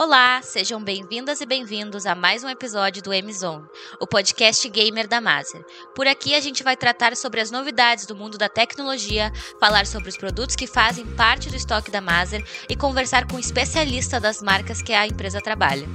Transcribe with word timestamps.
Olá, 0.00 0.40
sejam 0.42 0.80
bem-vindas 0.80 1.40
e 1.40 1.44
bem-vindos 1.44 2.06
a 2.06 2.14
mais 2.14 2.44
um 2.44 2.48
episódio 2.48 3.02
do 3.02 3.12
M-Zone, 3.12 3.66
o 4.00 4.06
podcast 4.06 4.68
gamer 4.68 5.08
da 5.08 5.20
Maser. 5.20 5.64
Por 5.92 6.06
aqui 6.06 6.36
a 6.36 6.40
gente 6.40 6.62
vai 6.62 6.76
tratar 6.76 7.16
sobre 7.16 7.40
as 7.40 7.50
novidades 7.50 8.06
do 8.06 8.14
mundo 8.14 8.38
da 8.38 8.48
tecnologia, 8.48 9.32
falar 9.58 9.86
sobre 9.86 10.08
os 10.08 10.16
produtos 10.16 10.54
que 10.54 10.68
fazem 10.68 11.04
parte 11.04 11.50
do 11.50 11.56
estoque 11.56 11.90
da 11.90 12.00
Maser 12.00 12.46
e 12.68 12.76
conversar 12.76 13.26
com 13.26 13.34
um 13.34 13.40
especialista 13.40 14.20
das 14.20 14.40
marcas 14.40 14.80
que 14.80 14.92
a 14.92 15.04
empresa 15.04 15.40
trabalha. 15.40 15.88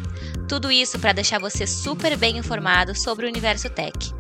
Tudo 0.50 0.70
isso 0.70 1.00
para 1.00 1.14
deixar 1.14 1.40
você 1.40 1.66
super 1.66 2.18
bem 2.18 2.38
informado 2.38 2.94
sobre 2.94 3.26
o 3.26 3.30
universo 3.30 3.70
tech. 3.70 4.14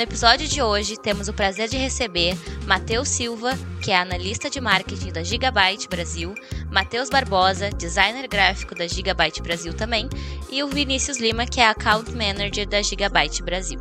No 0.00 0.04
episódio 0.04 0.48
de 0.48 0.62
hoje, 0.62 0.96
temos 0.96 1.28
o 1.28 1.32
prazer 1.34 1.68
de 1.68 1.76
receber 1.76 2.34
Matheus 2.66 3.06
Silva, 3.06 3.50
que 3.82 3.90
é 3.90 3.98
analista 3.98 4.48
de 4.48 4.58
marketing 4.58 5.12
da 5.12 5.22
Gigabyte 5.22 5.86
Brasil, 5.88 6.34
Matheus 6.72 7.10
Barbosa, 7.10 7.68
designer 7.68 8.26
gráfico 8.26 8.74
da 8.74 8.88
Gigabyte 8.88 9.42
Brasil 9.42 9.74
também, 9.74 10.08
e 10.50 10.62
o 10.62 10.68
Vinícius 10.68 11.18
Lima, 11.18 11.44
que 11.44 11.60
é 11.60 11.66
account 11.66 12.12
manager 12.12 12.66
da 12.66 12.80
Gigabyte 12.80 13.42
Brasil. 13.42 13.78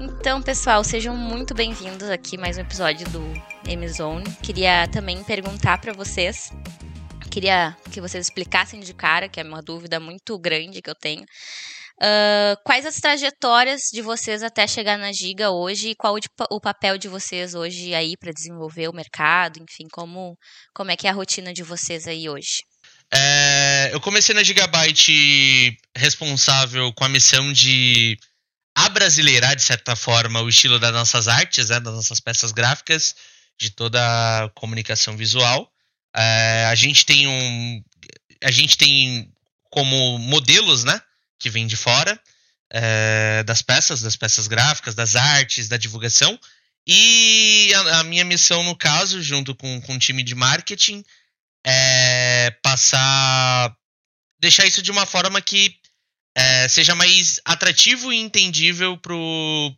Então, 0.00 0.42
pessoal, 0.42 0.82
sejam 0.82 1.16
muito 1.16 1.54
bem-vindos 1.54 2.10
aqui 2.10 2.36
mais 2.36 2.58
um 2.58 2.62
episódio 2.62 3.08
do 3.10 3.22
M-Zone. 3.68 4.28
Queria 4.42 4.88
também 4.88 5.22
perguntar 5.22 5.80
para 5.80 5.92
vocês 5.92 6.50
queria 7.30 7.76
que 7.90 8.00
vocês 8.00 8.26
explicassem 8.26 8.78
de 8.78 8.94
cara, 8.94 9.28
que 9.28 9.40
é 9.40 9.42
uma 9.42 9.60
dúvida 9.60 9.98
muito 9.98 10.38
grande 10.38 10.80
que 10.80 10.88
eu 10.88 10.94
tenho. 10.94 11.24
Uh, 12.02 12.58
quais 12.64 12.84
as 12.84 12.96
trajetórias 12.96 13.82
de 13.92 14.02
vocês 14.02 14.42
até 14.42 14.66
chegar 14.66 14.98
na 14.98 15.12
Giga 15.12 15.50
hoje 15.50 15.90
e 15.90 15.94
qual 15.94 16.16
o, 16.50 16.60
papel 16.60 16.98
de 16.98 17.06
vocês 17.06 17.54
hoje 17.54 17.94
aí 17.94 18.16
para 18.18 18.32
desenvolver 18.32 18.88
o 18.88 18.92
mercado, 18.92 19.60
enfim, 19.62 19.86
como, 19.92 20.36
como 20.74 20.90
é 20.90 20.96
que 20.96 21.06
é 21.06 21.10
a 21.10 21.14
rotina 21.14 21.52
de 21.52 21.62
vocês 21.62 22.08
aí 22.08 22.28
hoje? 22.28 22.64
É, 23.12 23.90
eu 23.92 24.00
comecei 24.00 24.34
na 24.34 24.42
Gigabyte 24.42 25.76
responsável 25.96 26.92
com 26.94 27.04
a 27.04 27.08
missão 27.08 27.52
de 27.52 28.18
abrasileirar, 28.74 29.54
de 29.54 29.62
certa 29.62 29.94
forma, 29.94 30.42
o 30.42 30.48
estilo 30.48 30.80
das 30.80 30.92
nossas 30.92 31.28
artes, 31.28 31.68
né, 31.68 31.78
das 31.78 31.94
nossas 31.94 32.18
peças 32.18 32.50
gráficas, 32.50 33.14
de 33.56 33.70
toda 33.70 34.00
a 34.00 34.48
comunicação 34.50 35.16
visual. 35.16 35.70
É, 36.16 36.66
a 36.66 36.74
gente 36.74 37.06
tem 37.06 37.28
um. 37.28 37.82
A 38.42 38.50
gente 38.50 38.76
tem 38.76 39.32
como 39.70 40.18
modelos, 40.18 40.82
né? 40.82 41.00
Que 41.38 41.50
vem 41.50 41.66
de 41.66 41.76
fora 41.76 42.20
é, 42.70 43.44
das 43.44 43.62
peças, 43.62 44.00
das 44.02 44.16
peças 44.16 44.48
gráficas, 44.48 44.94
das 44.94 45.14
artes, 45.14 45.68
da 45.68 45.76
divulgação. 45.76 46.38
E 46.86 47.72
a, 47.74 48.00
a, 48.00 48.04
minha 48.04 48.24
missão, 48.24 48.62
no 48.64 48.76
caso, 48.76 49.22
junto 49.22 49.54
com, 49.54 49.80
com 49.82 49.94
o 49.94 49.98
time 49.98 50.22
de 50.22 50.34
marketing, 50.34 51.04
é 51.64 52.50
passar. 52.62 53.74
deixar 54.40 54.66
isso 54.66 54.82
de 54.82 54.90
uma 54.90 55.06
forma 55.06 55.40
que 55.40 55.76
é, 56.36 56.68
seja 56.68 56.94
mais 56.96 57.40
atrativo 57.44 58.12
e 58.12 58.16
entendível 58.16 58.98
pro, 58.98 59.74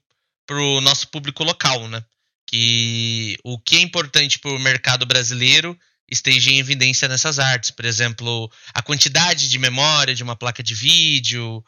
pro 0.46 0.80
nosso 0.80 1.08
público 1.08 1.44
local, 1.44 1.86
né? 1.88 2.02
Que 2.46 3.36
o 3.44 3.58
que 3.58 3.76
é 3.76 3.80
importante 3.80 4.38
para 4.38 4.52
o 4.52 4.58
mercado 4.58 5.04
brasileiro 5.04 5.78
esteja 6.10 6.50
em 6.50 6.58
evidência 6.58 7.08
nessas 7.08 7.38
artes. 7.38 7.70
Por 7.70 7.84
exemplo, 7.84 8.50
a 8.72 8.82
quantidade 8.82 9.48
de 9.48 9.58
memória 9.58 10.14
de 10.14 10.22
uma 10.22 10.36
placa 10.36 10.62
de 10.62 10.74
vídeo, 10.74 11.64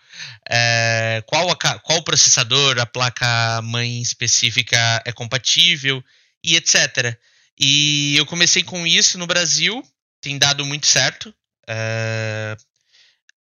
é, 0.49 1.23
qual, 1.27 1.51
a, 1.51 1.79
qual 1.81 2.03
processador 2.03 2.79
a 2.79 2.87
placa 2.87 3.61
mãe 3.63 4.01
específica 4.01 5.03
é 5.05 5.13
compatível 5.13 6.03
e 6.43 6.57
etc. 6.57 7.17
E 7.59 8.17
eu 8.17 8.25
comecei 8.27 8.63
com 8.63 8.87
isso 8.87 9.19
no 9.19 9.27
Brasil, 9.27 9.83
tem 10.21 10.39
dado 10.39 10.65
muito 10.65 10.87
certo. 10.87 11.35
É, 11.69 12.57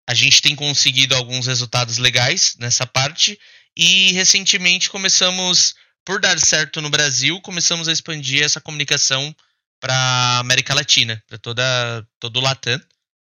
a 0.08 0.14
gente 0.14 0.42
tem 0.42 0.56
conseguido 0.56 1.16
alguns 1.16 1.48
resultados 1.48 1.98
legais 1.98 2.56
nessa 2.60 2.86
parte 2.86 3.40
e 3.76 4.12
recentemente 4.12 4.90
começamos, 4.90 5.74
por 6.06 6.20
dar 6.20 6.38
certo 6.40 6.82
no 6.82 6.90
Brasil, 6.90 7.42
começamos 7.42 7.88
a 7.88 7.92
expandir 7.92 8.44
essa 8.44 8.62
comunicação 8.62 9.36
para 9.84 10.40
América 10.40 10.74
Latina, 10.74 11.22
para 11.28 11.38
toda 11.38 12.08
todo 12.18 12.38
o 12.38 12.40
Latam 12.40 12.80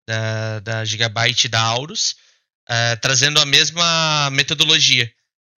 da, 0.08 0.60
da 0.62 0.86
Gigabyte 0.86 1.50
da 1.50 1.60
Aurus, 1.60 2.16
uh, 2.70 2.98
trazendo 3.02 3.42
a 3.42 3.46
mesma 3.46 4.30
metodologia, 4.32 5.12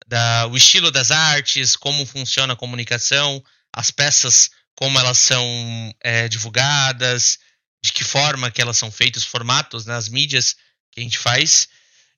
da, 0.08 0.48
o 0.48 0.56
estilo 0.56 0.90
das 0.90 1.12
artes, 1.12 1.76
como 1.76 2.04
funciona 2.04 2.54
a 2.54 2.56
comunicação, 2.56 3.40
as 3.72 3.92
peças, 3.92 4.50
como 4.74 4.98
elas 4.98 5.18
são 5.18 5.94
é, 6.00 6.26
divulgadas, 6.26 7.38
de 7.80 7.92
que 7.92 8.02
forma 8.02 8.50
que 8.50 8.60
elas 8.60 8.76
são 8.76 8.90
feitas, 8.90 9.22
os 9.22 9.28
formatos, 9.28 9.86
né, 9.86 9.94
as 9.94 10.08
mídias 10.08 10.56
que 10.90 10.98
a 10.98 11.02
gente 11.04 11.18
faz, 11.18 11.68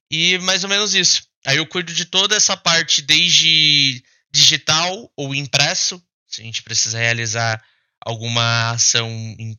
e 0.09 0.39
mais 0.39 0.63
ou 0.63 0.69
menos 0.69 0.95
isso. 0.95 1.21
Aí 1.45 1.57
eu 1.57 1.67
cuido 1.67 1.93
de 1.93 2.05
toda 2.05 2.35
essa 2.35 2.57
parte, 2.57 3.03
desde 3.03 4.03
digital 4.31 5.11
ou 5.15 5.35
impresso, 5.35 6.01
se 6.27 6.41
a 6.41 6.43
gente 6.43 6.63
precisa 6.63 6.97
realizar 6.97 7.63
alguma 8.05 8.71
ação 8.71 9.09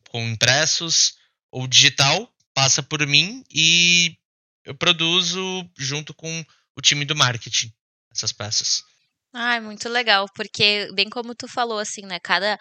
com 0.09 0.21
impressos 0.27 1.17
ou 1.51 1.67
digital, 1.67 2.31
passa 2.53 2.83
por 2.83 3.05
mim 3.07 3.43
e 3.49 4.17
eu 4.65 4.75
produzo 4.75 5.69
junto 5.77 6.13
com 6.13 6.45
o 6.75 6.81
time 6.81 7.05
do 7.05 7.15
marketing 7.15 7.71
essas 8.11 8.31
peças. 8.31 8.83
Ah, 9.33 9.59
muito 9.59 9.89
legal, 9.89 10.27
porque 10.35 10.89
bem 10.93 11.09
como 11.09 11.33
tu 11.33 11.47
falou 11.47 11.79
assim, 11.79 12.05
né, 12.05 12.19
cada 12.19 12.59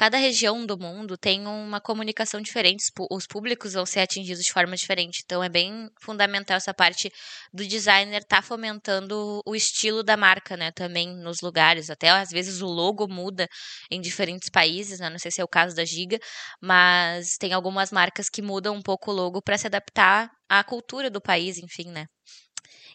cada 0.00 0.16
região 0.16 0.64
do 0.64 0.78
mundo 0.78 1.18
tem 1.18 1.46
uma 1.46 1.78
comunicação 1.78 2.40
diferente, 2.40 2.84
os 3.10 3.26
públicos 3.26 3.74
vão 3.74 3.84
ser 3.84 4.00
atingidos 4.00 4.42
de 4.42 4.50
forma 4.50 4.74
diferente. 4.74 5.20
Então 5.22 5.44
é 5.44 5.48
bem 5.50 5.90
fundamental 6.00 6.56
essa 6.56 6.72
parte 6.72 7.12
do 7.52 7.66
designer 7.66 8.22
estar 8.22 8.36
tá 8.36 8.42
fomentando 8.42 9.42
o 9.44 9.54
estilo 9.54 10.02
da 10.02 10.16
marca, 10.16 10.56
né, 10.56 10.72
também 10.72 11.14
nos 11.14 11.42
lugares. 11.42 11.90
Até 11.90 12.08
às 12.08 12.30
vezes 12.30 12.62
o 12.62 12.66
logo 12.66 13.06
muda 13.06 13.46
em 13.90 14.00
diferentes 14.00 14.48
países, 14.48 15.00
né? 15.00 15.10
Não 15.10 15.18
sei 15.18 15.30
se 15.30 15.42
é 15.42 15.44
o 15.44 15.48
caso 15.48 15.76
da 15.76 15.84
Giga, 15.84 16.18
mas 16.62 17.36
tem 17.38 17.52
algumas 17.52 17.92
marcas 17.92 18.30
que 18.30 18.40
mudam 18.40 18.74
um 18.74 18.82
pouco 18.82 19.10
o 19.10 19.14
logo 19.14 19.42
para 19.42 19.58
se 19.58 19.66
adaptar 19.66 20.30
à 20.48 20.64
cultura 20.64 21.10
do 21.10 21.20
país, 21.20 21.58
enfim, 21.58 21.90
né? 21.90 22.06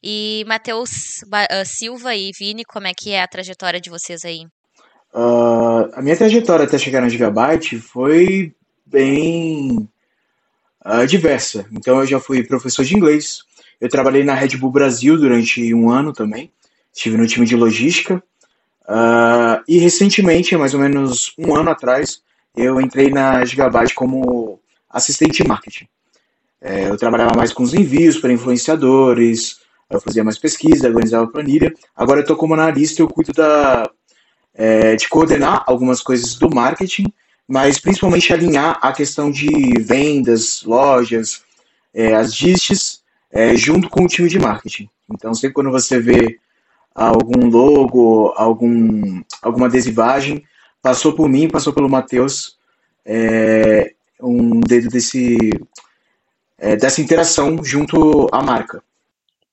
E 0.01 0.43
Matheus 0.47 0.89
uh, 1.25 1.65
Silva 1.65 2.15
e 2.15 2.31
Vini, 2.35 2.63
como 2.65 2.87
é 2.87 2.93
que 2.97 3.11
é 3.11 3.21
a 3.21 3.27
trajetória 3.27 3.79
de 3.79 3.91
vocês 3.91 4.25
aí? 4.25 4.41
Uh, 5.15 5.89
a 5.93 6.01
minha 6.01 6.17
trajetória 6.17 6.65
até 6.65 6.77
chegar 6.77 6.99
na 6.99 7.07
Gigabyte 7.07 7.79
foi 7.79 8.53
bem 8.85 9.87
uh, 10.85 11.07
diversa. 11.07 11.65
Então, 11.71 12.01
eu 12.01 12.05
já 12.05 12.19
fui 12.19 12.43
professor 12.43 12.83
de 12.83 12.97
inglês. 12.97 13.43
Eu 13.79 13.87
trabalhei 13.87 14.25
na 14.25 14.33
Red 14.33 14.57
Bull 14.57 14.71
Brasil 14.71 15.17
durante 15.17 15.73
um 15.73 15.89
ano 15.89 16.11
também. 16.11 16.51
Estive 16.93 17.15
no 17.15 17.25
time 17.25 17.45
de 17.45 17.55
logística. 17.55 18.21
Uh, 18.89 19.63
e 19.65 19.77
recentemente, 19.77 20.57
mais 20.57 20.73
ou 20.73 20.81
menos 20.81 21.33
um 21.37 21.55
ano 21.55 21.69
atrás, 21.69 22.21
eu 22.53 22.81
entrei 22.81 23.09
na 23.09 23.45
Gigabyte 23.45 23.95
como 23.95 24.59
assistente 24.89 25.41
de 25.41 25.47
marketing. 25.47 25.87
É, 26.61 26.89
eu 26.89 26.97
trabalhava 26.97 27.35
mais 27.37 27.53
com 27.53 27.63
os 27.63 27.73
envios 27.73 28.17
para 28.17 28.33
influenciadores, 28.33 29.59
eu 29.89 30.01
fazia 30.01 30.23
mais 30.23 30.37
pesquisa, 30.37 30.87
organizava 30.87 31.27
planilha. 31.27 31.73
Agora 31.95 32.19
eu 32.19 32.23
estou 32.23 32.35
como 32.35 32.53
analista, 32.53 33.01
eu 33.01 33.07
cuido 33.07 33.31
da 33.33 33.89
é, 34.55 34.95
de 34.95 35.07
coordenar 35.09 35.63
algumas 35.67 36.01
coisas 36.01 36.35
do 36.35 36.49
marketing, 36.53 37.05
mas 37.47 37.77
principalmente 37.77 38.33
alinhar 38.33 38.79
a 38.81 38.91
questão 38.91 39.29
de 39.29 39.49
vendas, 39.81 40.63
lojas, 40.63 41.43
é, 41.93 42.15
as 42.15 42.33
distes, 42.33 43.03
é, 43.31 43.55
junto 43.55 43.89
com 43.89 44.03
o 44.03 44.07
time 44.07 44.29
de 44.29 44.39
marketing. 44.39 44.89
Então, 45.11 45.33
sempre 45.33 45.53
quando 45.53 45.71
você 45.71 45.99
vê 45.99 46.39
algum 46.93 47.49
logo, 47.49 48.33
algum, 48.35 49.21
alguma 49.41 49.67
adesivagem, 49.67 50.43
passou 50.81 51.13
por 51.13 51.27
mim, 51.27 51.49
passou 51.49 51.73
pelo 51.73 51.89
Matheus, 51.89 52.57
é, 53.05 53.93
um 54.21 54.61
dedo 54.61 54.89
desse, 54.89 55.37
é, 56.57 56.75
dessa 56.75 57.01
interação 57.01 57.63
junto 57.63 58.27
à 58.31 58.41
marca. 58.41 58.81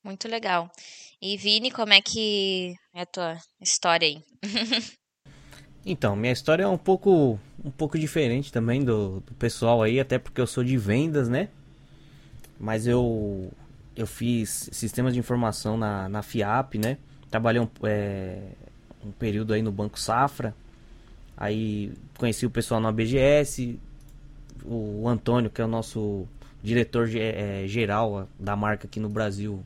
Muito 0.02 0.28
legal. 0.28 0.70
E 1.24 1.36
Vini, 1.36 1.70
como 1.70 1.92
é 1.92 2.00
que 2.00 2.74
é 2.92 3.02
a 3.02 3.06
tua 3.06 3.38
história 3.60 4.08
aí? 4.08 4.20
então, 5.86 6.16
minha 6.16 6.32
história 6.32 6.64
é 6.64 6.66
um 6.66 6.76
pouco 6.76 7.38
um 7.64 7.70
pouco 7.70 7.96
diferente 7.96 8.52
também 8.52 8.84
do, 8.84 9.20
do 9.20 9.32
pessoal 9.34 9.80
aí, 9.84 10.00
até 10.00 10.18
porque 10.18 10.40
eu 10.40 10.48
sou 10.48 10.64
de 10.64 10.76
vendas, 10.76 11.28
né? 11.28 11.48
Mas 12.58 12.88
eu 12.88 13.52
eu 13.94 14.04
fiz 14.04 14.68
sistemas 14.72 15.14
de 15.14 15.20
informação 15.20 15.76
na, 15.76 16.08
na 16.08 16.22
FIAP, 16.22 16.74
né? 16.74 16.98
Trabalhei 17.30 17.62
um, 17.62 17.68
é, 17.84 18.48
um 19.06 19.12
período 19.12 19.52
aí 19.52 19.62
no 19.62 19.70
Banco 19.70 20.00
Safra. 20.00 20.52
Aí 21.36 21.92
conheci 22.18 22.44
o 22.46 22.50
pessoal 22.50 22.80
na 22.80 22.90
BGS, 22.90 23.78
o 24.64 25.08
Antônio, 25.08 25.50
que 25.50 25.62
é 25.62 25.64
o 25.64 25.68
nosso 25.68 26.26
diretor 26.64 27.08
é, 27.14 27.64
geral 27.68 28.28
da 28.40 28.56
marca 28.56 28.88
aqui 28.88 28.98
no 28.98 29.08
Brasil, 29.08 29.64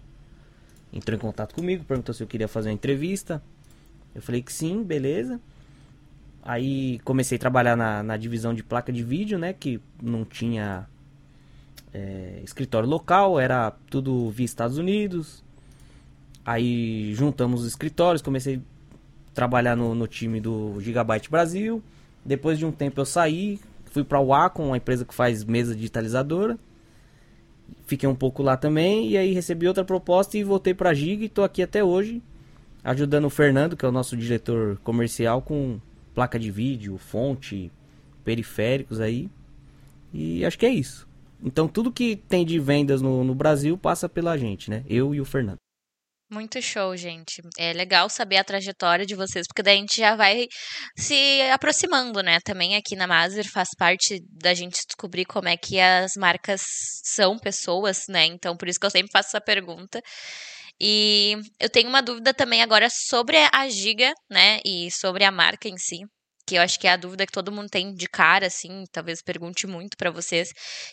entrou 0.93 1.17
em 1.17 1.21
contato 1.21 1.55
comigo, 1.55 1.85
perguntou 1.85 2.15
se 2.15 2.23
eu 2.23 2.27
queria 2.27 2.49
fazer 2.49 2.69
uma 2.69 2.75
entrevista. 2.75 3.43
Eu 4.15 4.23
falei 4.23 4.43
que 4.43 4.53
sim, 4.53 4.83
beleza. 4.83 5.41
Aí 6.43 7.01
comecei 7.01 7.37
a 7.37 7.39
trabalhar 7.39 7.77
na, 7.77 8.03
na 8.03 8.17
divisão 8.17 8.55
de 8.55 8.63
placa 8.63 8.93
de 8.93 9.03
vídeo, 9.03 9.39
né? 9.39 9.53
Que 9.53 9.81
não 10.01 10.25
tinha 10.25 10.87
é, 11.93 12.41
escritório 12.45 12.89
local, 12.89 13.39
era 13.41 13.73
tudo 13.91 14.31
via 14.31 14.45
Estados 14.45 14.79
Unidos. 14.79 15.43
Aí 16.45 17.13
juntamos 17.15 17.63
os 17.63 17.67
escritórios, 17.67 18.23
comecei 18.23 18.57
a 18.57 18.61
trabalhar 19.35 19.77
no, 19.77 19.95
no 19.95 20.07
time 20.07 20.41
do 20.41 20.81
Gigabyte 20.81 21.29
Brasil. 21.29 21.83
Depois 22.25 22.59
de 22.59 22.65
um 22.65 22.71
tempo 22.71 23.01
eu 23.01 23.05
saí, 23.05 23.59
fui 23.87 24.05
para 24.05 24.21
o 24.21 24.27
Wacom, 24.27 24.69
uma 24.69 24.77
empresa 24.77 25.05
que 25.05 25.15
faz 25.15 25.43
mesa 25.43 25.75
digitalizadora. 25.75 26.57
Fiquei 27.87 28.09
um 28.09 28.15
pouco 28.15 28.43
lá 28.43 28.57
também 28.57 29.11
e 29.11 29.17
aí 29.17 29.33
recebi 29.33 29.69
outra 29.69 29.85
proposta 29.85 30.37
e 30.37 30.43
voltei 30.43 30.75
para 30.75 30.93
Giga 30.93 31.23
e 31.23 31.27
estou 31.27 31.45
aqui 31.45 31.63
até 31.63 31.85
hoje, 31.85 32.21
ajudando 32.83 33.27
o 33.27 33.31
Fernando, 33.31 33.77
que 33.77 33.85
é 33.85 33.89
o 33.89 33.93
nosso 33.93 34.17
diretor 34.17 34.79
comercial, 34.83 35.41
com 35.41 35.81
placa 36.15 36.39
de 36.39 36.51
vídeo, 36.51 36.99
fonte, 36.99 37.71
periféricos 38.25 39.01
aí. 39.01 39.31
E 40.13 40.45
acho 40.45 40.59
que 40.59 40.67
é 40.67 40.71
isso. 40.71 41.07
Então 41.43 41.69
tudo 41.69 41.93
que 41.93 42.17
tem 42.17 42.45
de 42.45 42.59
vendas 42.59 43.01
no, 43.03 43.23
no 43.23 43.35
Brasil 43.35 43.77
passa 43.77 44.09
pela 44.09 44.37
gente, 44.37 44.71
né? 44.71 44.83
Eu 44.89 45.15
e 45.15 45.21
o 45.21 45.25
Fernando. 45.25 45.59
Muito 46.29 46.61
show, 46.61 46.97
gente. 46.97 47.41
É 47.57 47.73
legal 47.73 48.11
saber 48.11 48.37
a 48.39 48.45
trajetória 48.45 49.07
de 49.07 49.15
vocês, 49.15 49.47
porque 49.47 49.63
daí 49.63 49.77
a 49.77 49.81
gente 49.81 49.97
já 49.97 50.17
vai 50.17 50.49
se 50.97 51.41
aproximando, 51.53 52.21
né? 52.21 52.41
Também 52.41 52.75
aqui 52.75 52.97
na 52.97 53.07
Maser 53.07 53.49
faz 53.49 53.69
parte 53.79 54.21
da 54.29 54.53
gente 54.53 54.85
descobrir 54.89 55.25
como 55.25 55.49
é 55.49 55.57
que 55.57 55.79
as 55.79 56.15
marcas 56.17 56.63
são 57.05 57.39
pessoas, 57.39 58.07
né? 58.09 58.25
Então, 58.27 58.57
por 58.57 58.69
isso 58.69 58.81
que 58.81 58.87
eu 58.87 58.91
sempre 58.91 59.11
faço 59.13 59.29
essa 59.29 59.41
pergunta. 59.41 60.03
E 60.81 61.37
eu 61.61 61.71
tenho 61.71 61.89
uma 61.89 62.03
dúvida 62.03 62.35
também 62.35 62.61
agora 62.61 62.89
sobre 62.91 63.37
a 63.53 63.69
Giga, 63.69 64.13
né? 64.29 64.61
E 64.65 64.91
sobre 64.91 65.25
a 65.25 65.31
marca 65.31 65.69
em 65.69 65.79
si 65.79 66.01
que 66.47 66.55
eu 66.55 66.63
acho 66.63 66.79
que 66.79 66.87
é 66.87 66.93
a 66.93 66.97
dúvida 66.97 67.27
que 67.27 67.33
todo 67.33 67.51
mundo 67.51 67.69
tem 67.69 67.93
de 67.93 68.07
cara, 68.07 68.47
assim, 68.47 68.85
talvez 68.93 69.21
pergunte 69.21 69.67
muito 69.67 69.97
para 69.97 70.11
vocês, 70.11 70.49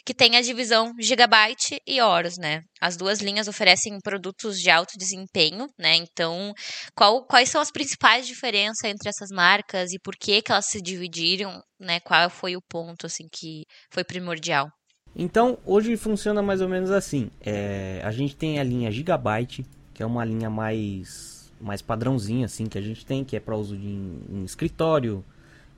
que 0.06 0.14
tem 0.14 0.36
a 0.36 0.42
divisão 0.42 0.92
Gigabyte 1.00 1.80
e 1.88 2.02
Horus, 2.02 2.38
né? 2.38 2.62
As 2.82 2.98
duas 2.98 3.22
linhas 3.22 3.48
oferecem 3.48 4.00
produtos 4.04 4.58
de 4.58 4.70
alto 4.70 4.98
desempenho, 4.98 5.68
né? 5.78 5.96
Então, 5.96 6.54
qual, 6.96 7.26
quais 7.26 7.50
são 7.50 7.62
as 7.62 7.72
principais 7.72 8.26
diferenças 8.26 8.84
entre 8.84 9.10
essas 9.10 9.30
marcas 9.30 9.94
e 9.94 10.00
por 10.00 10.16
que 10.16 10.42
que 10.42 10.52
elas 10.52 10.66
se 10.66 10.82
dividiram, 10.82 11.62
né? 11.80 12.00
Qual 12.00 12.30
foi 12.30 12.56
o 12.56 12.62
ponto, 12.68 13.06
assim, 13.06 13.28
que 13.32 13.64
foi 13.92 14.04
primordial? 14.04 14.68
Então, 15.16 15.60
hoje 15.64 15.96
funciona 15.96 16.42
mais 16.42 16.62
ou 16.62 16.68
menos 16.68 16.90
assim. 16.90 17.30
É, 17.40 18.02
a 18.04 18.12
gente 18.12 18.36
tem 18.36 18.60
a 18.60 18.64
linha 18.64 18.92
Gigabyte, 18.92 19.64
que 19.94 20.02
é 20.02 20.06
uma 20.06 20.26
linha 20.26 20.50
mais 20.50 21.44
mais 21.62 21.82
padrãozinha 21.82 22.46
assim 22.46 22.66
que 22.66 22.78
a 22.78 22.82
gente 22.82 23.06
tem, 23.06 23.24
que 23.24 23.38
é 23.38 23.40
para 23.40 23.56
uso 23.56 23.78
de, 23.78 23.88
em, 23.88 24.22
em 24.30 24.44
escritório, 24.44 25.24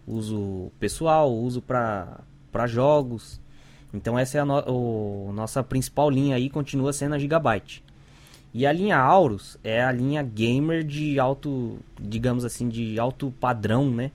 uso 0.08 0.72
pessoal, 0.80 1.34
uso 1.34 1.62
para 1.62 2.68
jogos. 2.68 3.40
Então 3.94 4.18
essa 4.20 4.38
é 4.38 4.42
a 4.42 4.46
no, 4.46 4.60
o, 4.68 5.34
nossa 5.34 5.64
principal 5.64 6.10
linha 6.10 6.36
aí, 6.36 6.50
continua 6.50 6.92
sendo 6.94 7.16
a 7.16 7.20
Gigabyte. 7.20 7.84
E 8.54 8.66
a 8.66 8.72
linha 8.72 8.98
Aorus 8.98 9.58
é 9.64 9.84
a 9.84 9.92
linha 9.92 10.24
gamer 10.24 10.84
de 10.84 11.20
alto, 11.20 11.78
digamos 12.00 12.46
assim, 12.46 12.70
de 12.70 12.98
alto 13.00 13.34
padrão, 13.40 13.90
né? 13.92 14.12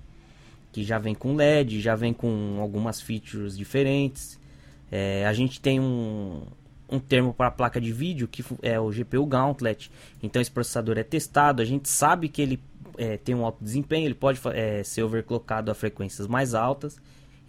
Que 0.73 0.83
já 0.83 0.99
vem 0.99 1.15
com 1.15 1.35
LED, 1.35 1.81
já 1.81 1.95
vem 1.95 2.15
com 2.15 2.59
algumas 2.61 3.01
features 3.01 3.57
diferentes. 3.57 4.39
É, 4.91 5.27
a 5.27 5.33
gente 5.35 5.61
tem 5.61 5.79
um, 5.79 6.43
um 6.89 6.99
termo 6.99 7.35
para 7.35 7.49
a 7.49 7.51
placa 7.51 7.81
de 7.81 7.93
vídeo 7.93 8.27
que 8.27 8.45
é 8.63 8.81
o 8.81 8.91
GPU 8.91 9.27
Gauntlet. 9.27 9.91
Então 10.23 10.41
esse 10.41 10.51
processador 10.51 10.99
é 10.99 11.03
testado, 11.03 11.61
a 11.61 11.65
gente 11.65 11.89
sabe 11.89 12.29
que 12.29 12.41
ele 12.41 12.59
é, 13.01 13.17
tem 13.17 13.35
um 13.35 13.47
alto 13.47 13.65
desempenho, 13.65 14.07
ele 14.07 14.15
pode 14.15 14.39
é, 14.53 14.85
ser 14.85 15.03
overclockado 15.03 15.71
a 15.71 15.75
frequências 15.75 16.29
mais 16.29 16.55
altas. 16.55 16.99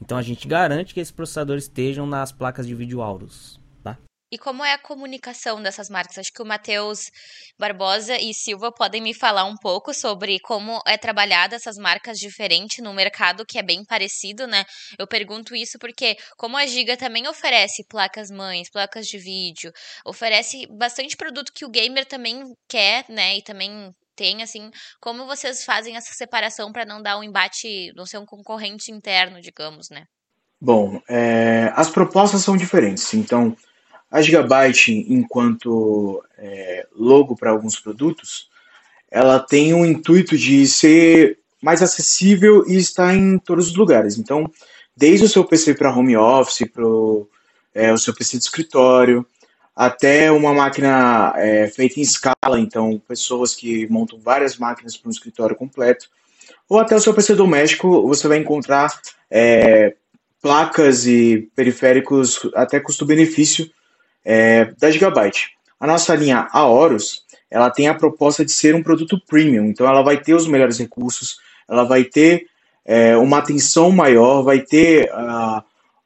Então 0.01 0.18
a 0.18 0.21
gente 0.21 0.48
garante 0.48 0.94
que 0.94 1.00
esses 1.01 1.12
processadores 1.12 1.65
estejam 1.65 2.07
nas 2.07 2.31
placas 2.31 2.65
de 2.65 2.74
vídeo 2.74 3.01
Aorus. 3.01 3.59
Tá? 3.83 3.98
E 4.31 4.38
como 4.38 4.63
é 4.63 4.71
a 4.71 4.80
comunicação 4.80 5.62
dessas 5.62 5.89
marcas? 5.89 6.18
Acho 6.18 6.31
que 6.31 6.42
o 6.42 6.45
Matheus 6.45 7.12
Barbosa 7.59 8.18
e 8.18 8.33
Silva 8.33 8.71
podem 8.71 9.01
me 9.01 9.13
falar 9.13 9.44
um 9.44 9.57
pouco 9.57 9.94
sobre 9.94 10.39
como 10.39 10.81
é 10.88 10.98
trabalhada 10.98 11.57
essas 11.57 11.75
marcas 11.75 12.18
diferentes 12.18 12.81
no 12.81 12.94
mercado 12.94 13.45
que 13.45 13.59
é 13.59 13.62
bem 13.62 13.83
parecido, 13.83 14.48
né? 14.48 14.63
Eu 14.98 15.06
pergunto 15.06 15.53
isso 15.53 15.77
porque, 15.80 16.15
como 16.38 16.56
a 16.56 16.65
Giga 16.65 16.95
também 16.95 17.27
oferece 17.27 17.86
placas 17.89 18.31
mães, 18.31 18.69
placas 18.71 19.06
de 19.06 19.18
vídeo, 19.18 19.69
oferece 20.06 20.65
bastante 20.77 21.18
produto 21.18 21.51
que 21.53 21.65
o 21.65 21.69
gamer 21.69 22.06
também 22.06 22.42
quer, 22.69 23.03
né? 23.09 23.38
E 23.38 23.44
também 23.44 23.92
tem, 24.21 24.44
assim, 24.44 24.69
como 25.00 25.25
vocês 25.25 25.65
fazem 25.65 25.97
essa 25.97 26.13
separação 26.13 26.71
para 26.71 26.85
não 26.85 27.01
dar 27.01 27.18
um 27.18 27.23
embate, 27.23 27.91
não 27.95 28.06
ser 28.06 28.19
um 28.19 28.25
concorrente 28.25 28.91
interno, 28.91 29.41
digamos, 29.41 29.89
né? 29.89 30.06
Bom, 30.62 31.01
é, 31.09 31.73
as 31.75 31.89
propostas 31.89 32.44
são 32.44 32.56
diferentes. 32.56 33.12
Então, 33.15 33.57
a 34.12 34.21
Gigabyte, 34.21 34.91
enquanto 35.09 36.23
é, 36.38 36.85
logo 36.95 37.35
para 37.35 37.50
alguns 37.50 37.79
produtos, 37.79 38.47
ela 39.09 39.39
tem 39.39 39.73
o 39.73 39.83
intuito 39.83 40.38
de 40.38 40.67
ser 40.67 41.39
mais 41.59 41.81
acessível 41.81 42.63
e 42.67 42.77
estar 42.77 43.15
em 43.15 43.39
todos 43.39 43.69
os 43.69 43.75
lugares. 43.75 44.19
Então, 44.19 44.45
desde 44.95 45.25
o 45.25 45.29
seu 45.29 45.44
PC 45.44 45.74
para 45.74 45.91
home 45.91 46.15
office, 46.15 46.69
para 46.71 46.83
é, 47.74 47.91
o 47.91 47.97
seu 47.97 48.13
PC 48.13 48.38
de 48.38 48.44
escritório, 48.44 49.25
até 49.75 50.31
uma 50.31 50.53
máquina 50.53 51.33
é, 51.38 51.68
feita 51.68 52.00
em 52.00 52.03
escala, 52.03 52.59
então 52.59 53.01
pessoas 53.07 53.56
que 53.56 53.88
montam 53.89 54.19
várias 54.19 54.57
máquinas 54.57 54.97
para 54.97 55.07
um 55.07 55.12
escritório 55.12 55.56
completo, 55.56 56.09
ou 56.68 56.79
até 56.79 56.95
o 56.95 57.00
seu 57.00 57.13
PC 57.13 57.35
doméstico, 57.35 58.07
você 58.07 58.27
vai 58.27 58.38
encontrar 58.38 59.00
é, 59.29 59.95
placas 60.41 61.06
e 61.06 61.50
periféricos 61.56 62.50
até 62.56 62.79
custo-benefício 62.79 63.69
é, 64.25 64.65
da 64.79 64.89
Gigabyte. 64.89 65.51
A 65.79 65.88
nossa 65.88 66.15
linha 66.15 66.47
Aorus, 66.51 67.25
ela 67.50 67.69
tem 67.69 67.88
a 67.88 67.94
proposta 67.94 68.45
de 68.45 68.51
ser 68.51 68.75
um 68.75 68.83
produto 68.83 69.19
premium, 69.27 69.65
então 69.65 69.88
ela 69.88 70.01
vai 70.01 70.17
ter 70.17 70.33
os 70.33 70.47
melhores 70.47 70.77
recursos, 70.79 71.38
ela 71.67 71.83
vai 71.83 72.03
ter 72.03 72.47
é, 72.85 73.15
uma 73.17 73.39
atenção 73.39 73.91
maior, 73.91 74.41
vai 74.41 74.62
ter 74.62 75.12
uh, 75.12 75.59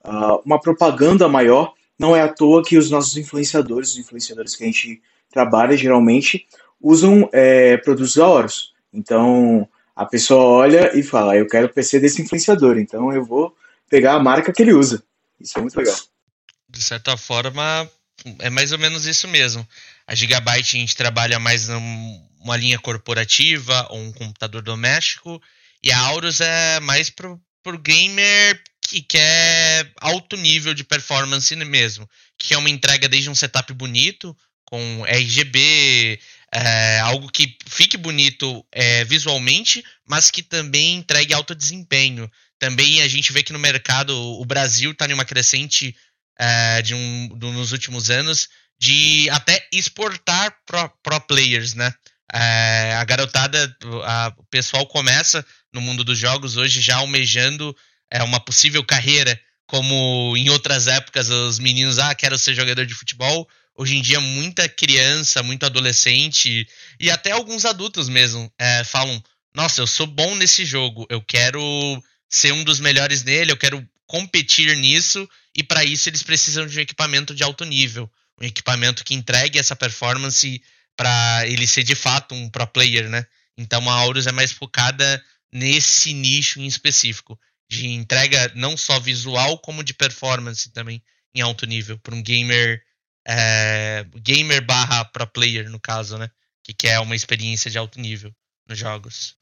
uh, 0.03 0.41
uma 0.45 0.59
propaganda 0.59 1.27
maior, 1.27 1.73
não 1.97 2.15
é 2.15 2.21
à 2.21 2.27
toa 2.27 2.63
que 2.63 2.77
os 2.77 2.89
nossos 2.89 3.15
influenciadores, 3.17 3.91
os 3.91 3.97
influenciadores 3.97 4.55
que 4.55 4.63
a 4.63 4.67
gente 4.67 5.01
trabalha 5.31 5.77
geralmente, 5.77 6.47
usam 6.81 7.29
é, 7.33 7.77
produtos 7.77 8.15
da 8.15 8.27
Horus. 8.27 8.73
Então 8.93 9.67
a 9.95 10.05
pessoa 10.05 10.43
olha 10.43 10.97
e 10.97 11.01
fala: 11.01 11.35
Eu 11.35 11.47
quero 11.47 11.67
o 11.67 11.73
PC 11.73 11.99
desse 11.99 12.21
influenciador, 12.21 12.77
então 12.77 13.13
eu 13.13 13.23
vou 13.23 13.55
pegar 13.89 14.13
a 14.13 14.19
marca 14.19 14.51
que 14.51 14.61
ele 14.61 14.73
usa. 14.73 15.03
Isso 15.39 15.57
é 15.57 15.61
muito 15.61 15.77
legal. 15.77 15.95
De 16.69 16.83
certa 16.83 17.15
forma, 17.15 17.89
é 18.39 18.49
mais 18.49 18.71
ou 18.71 18.79
menos 18.79 19.05
isso 19.05 19.27
mesmo. 19.27 19.67
A 20.07 20.13
Gigabyte 20.13 20.77
a 20.77 20.79
gente 20.79 20.95
trabalha 20.95 21.39
mais 21.39 21.67
numa 21.67 22.57
linha 22.57 22.79
corporativa 22.79 23.87
ou 23.89 23.99
um 23.99 24.11
computador 24.11 24.61
doméstico, 24.61 25.41
e 25.83 25.91
a 25.91 25.99
Aurus 25.99 26.41
é 26.41 26.79
mais 26.79 27.09
pro, 27.09 27.39
pro 27.63 27.77
gamer 27.77 28.61
que 28.87 29.01
quer 29.01 29.91
alto 29.99 30.37
nível 30.37 30.73
de 30.73 30.83
performance 30.83 31.55
mesmo, 31.55 32.09
que 32.37 32.53
é 32.53 32.57
uma 32.57 32.69
entrega 32.69 33.07
desde 33.07 33.29
um 33.29 33.35
setup 33.35 33.73
bonito, 33.73 34.35
com 34.65 35.05
RGB, 35.05 36.19
é, 36.51 36.99
algo 36.99 37.29
que 37.29 37.57
fique 37.67 37.97
bonito 37.97 38.65
é, 38.71 39.03
visualmente, 39.05 39.83
mas 40.07 40.31
que 40.31 40.41
também 40.41 40.95
entregue 40.95 41.33
alto 41.33 41.53
desempenho. 41.53 42.29
Também 42.57 43.01
a 43.01 43.07
gente 43.07 43.31
vê 43.31 43.43
que 43.43 43.53
no 43.53 43.59
mercado 43.59 44.15
o 44.15 44.45
Brasil 44.45 44.91
está 44.91 45.05
em 45.07 45.13
uma 45.13 45.25
crescente 45.25 45.95
é, 46.39 46.81
de 46.81 46.93
um, 46.95 47.27
do, 47.37 47.51
nos 47.51 47.71
últimos 47.71 48.09
anos 48.09 48.49
de 48.79 49.29
até 49.29 49.67
exportar 49.71 50.55
pro, 50.65 50.89
pro 51.01 51.21
players, 51.21 51.73
né? 51.73 51.93
É, 52.33 52.93
a 52.95 53.03
garotada, 53.03 53.75
a, 54.03 54.33
o 54.37 54.43
pessoal 54.45 54.85
começa 54.87 55.45
no 55.71 55.79
mundo 55.79 56.03
dos 56.03 56.17
jogos 56.17 56.57
hoje 56.57 56.81
já 56.81 56.97
almejando 56.97 57.75
é, 58.11 58.23
uma 58.23 58.39
possível 58.39 58.83
carreira, 58.83 59.39
como 59.67 60.35
em 60.37 60.49
outras 60.49 60.87
épocas 60.87 61.29
os 61.29 61.59
meninos, 61.59 61.97
ah, 61.97 62.13
quero 62.13 62.37
ser 62.37 62.53
jogador 62.53 62.85
de 62.85 62.93
futebol. 62.93 63.47
Hoje 63.77 63.97
em 63.97 64.01
dia, 64.01 64.21
muita 64.21 64.69
criança, 64.69 65.43
muito 65.43 65.65
adolescente 65.65 66.67
e 66.99 67.11
até 67.11 67.31
alguns 67.31 67.65
adultos 67.65 68.07
mesmo 68.07 68.51
é, 68.57 68.83
falam: 68.83 69.21
Nossa, 69.53 69.81
eu 69.81 69.87
sou 69.87 70.07
bom 70.07 70.35
nesse 70.35 70.63
jogo, 70.63 71.05
eu 71.09 71.21
quero 71.21 71.59
ser 72.29 72.53
um 72.53 72.63
dos 72.63 72.79
melhores 72.79 73.23
nele, 73.23 73.51
eu 73.51 73.57
quero 73.57 73.85
competir 74.07 74.75
nisso, 74.77 75.27
e 75.55 75.63
para 75.63 75.83
isso 75.83 76.07
eles 76.07 76.23
precisam 76.23 76.65
de 76.65 76.77
um 76.77 76.81
equipamento 76.81 77.33
de 77.33 77.43
alto 77.43 77.65
nível, 77.65 78.09
um 78.39 78.45
equipamento 78.45 79.03
que 79.03 79.13
entregue 79.13 79.59
essa 79.59 79.75
performance 79.75 80.61
para 80.95 81.45
ele 81.47 81.67
ser 81.67 81.83
de 81.83 81.95
fato 81.95 82.33
um 82.33 82.49
pro 82.49 82.67
player, 82.67 83.09
né? 83.09 83.25
Então 83.57 83.89
a 83.89 83.93
Aurus 83.93 84.27
é 84.27 84.31
mais 84.31 84.51
focada 84.51 85.23
nesse 85.51 86.13
nicho 86.13 86.59
em 86.59 86.65
específico 86.65 87.37
de 87.69 87.87
entrega 87.87 88.51
não 88.55 88.77
só 88.77 88.99
visual, 88.99 89.57
como 89.59 89.83
de 89.83 89.93
performance 89.93 90.71
também 90.71 91.03
em 91.33 91.41
alto 91.41 91.65
nível, 91.65 91.99
para 91.99 92.15
um 92.15 92.21
gamer 92.21 92.81
é, 93.27 94.05
gamer 94.21 94.63
barra 94.63 95.03
pro 95.05 95.27
player, 95.27 95.69
no 95.69 95.79
caso, 95.79 96.17
né? 96.17 96.29
Que 96.63 96.73
quer 96.73 96.99
uma 96.99 97.15
experiência 97.15 97.69
de 97.69 97.77
alto 97.77 97.99
nível 97.99 98.33
nos 98.67 98.77
jogos. 98.77 99.35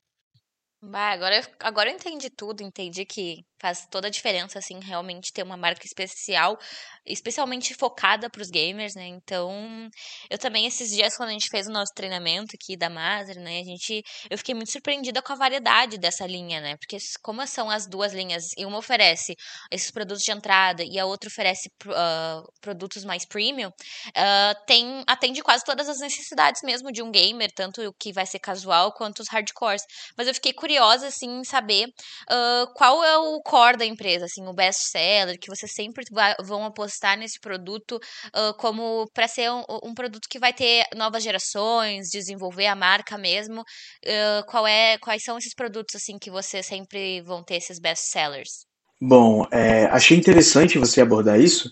Bah, 0.81 1.11
agora, 1.11 1.41
agora 1.59 1.89
eu 1.89 1.95
entendi 1.95 2.29
tudo, 2.29 2.61
entendi 2.61 3.05
que 3.05 3.45
faz 3.63 3.88
toda 3.89 4.08
a 4.08 4.12
diferença, 4.12 4.60
assim, 4.60 4.77
realmente 4.82 5.32
ter 5.32 5.41
uma 5.41 5.55
marca 5.55 5.86
especial, 5.86 6.60
especialmente 7.05 7.74
focada 7.74 8.29
para 8.29 8.41
os 8.41 8.50
gamers, 8.50 8.93
né? 8.93 9.08
Então, 9.08 9.89
eu 10.29 10.38
também, 10.38 10.65
esses 10.65 10.89
dias, 10.89 11.15
quando 11.15 11.29
a 11.29 11.32
gente 11.32 11.48
fez 11.50 11.65
o 11.65 11.72
nosso 11.72 11.93
treinamento 11.96 12.58
aqui 12.62 12.75
da 12.75 12.89
Maser, 12.89 13.39
né? 13.39 13.62
A 13.62 13.63
gente, 13.63 14.03
eu 14.29 14.38
fiquei 14.38 14.53
muito 14.53 14.70
surpreendida 14.70 15.22
com 15.22 15.32
a 15.32 15.38
variedade 15.38 15.98
dessa 15.98 16.27
linha, 16.27 16.60
né? 16.60 16.75
Porque 16.75 16.98
como 17.22 17.48
são 17.48 17.70
as 17.70 17.88
duas 17.88 18.12
linhas, 18.12 18.51
e 18.58 18.65
uma 18.65 18.79
oferece 18.79 19.34
esses 19.72 19.89
produtos 19.91 20.24
de 20.24 20.32
entrada 20.32 20.84
e 20.84 21.00
a 21.00 21.05
outra 21.05 21.29
oferece 21.29 21.72
uh, 21.86 22.51
produtos 22.60 23.05
mais 23.05 23.24
premium, 23.25 23.70
uh, 23.70 24.65
tem, 24.67 25.05
atende 25.08 25.41
quase 25.41 25.63
todas 25.63 25.88
as 25.88 26.01
necessidades 26.01 26.62
mesmo 26.63 26.91
de 26.91 27.01
um 27.01 27.10
gamer, 27.10 27.50
tanto 27.55 27.82
o 27.82 27.93
que 27.93 28.12
vai 28.12 28.25
ser 28.25 28.39
casual 28.39 28.91
quanto 28.91 29.22
os 29.22 29.29
hardcores. 29.29 29.84
Mas 30.17 30.27
eu 30.27 30.34
fiquei 30.34 30.51
curiosa, 30.51 31.08
assim, 31.08 31.39
em 31.39 31.43
saber 31.46 31.88
uh, 31.88 32.74
qual 32.75 33.01
é 33.05 33.17
o 33.17 33.41
core 33.53 33.77
da 33.77 33.86
empresa, 33.86 34.25
assim, 34.25 34.48
o 34.48 34.53
best 34.53 34.89
seller, 34.89 35.38
que 35.39 35.48
vocês 35.48 35.72
sempre 35.72 36.03
vão 36.43 36.65
apostar 36.65 37.15
nesse 37.15 37.39
produto 37.39 38.00
uh, 38.36 38.51
como 38.57 39.07
para 39.13 39.27
ser 39.27 39.51
um, 39.51 39.63
um, 39.83 39.93
produto 39.93 40.27
que 40.27 40.39
vai 40.39 40.51
ter 40.51 40.83
novas 40.95 41.22
gerações, 41.22 42.10
desenvolver 42.10 42.65
a 42.65 42.75
marca 42.75 43.15
mesmo. 43.15 43.62
Uh, 43.62 44.43
qual 44.48 44.65
é, 44.65 44.98
quais 44.98 45.22
são 45.24 45.38
esses 45.38 45.53
produtos 45.53 45.93
assim 45.95 46.17
que 46.17 46.31
vocês 46.31 46.65
sempre 46.65 47.22
vão 47.22 47.43
ter 47.43 47.57
esses 47.57 47.77
best 47.79 48.05
sellers? 48.10 48.65
Bom, 49.00 49.45
é, 49.51 49.86
achei 49.86 50.17
interessante 50.17 50.79
você 50.79 51.01
abordar 51.01 51.39
isso, 51.39 51.72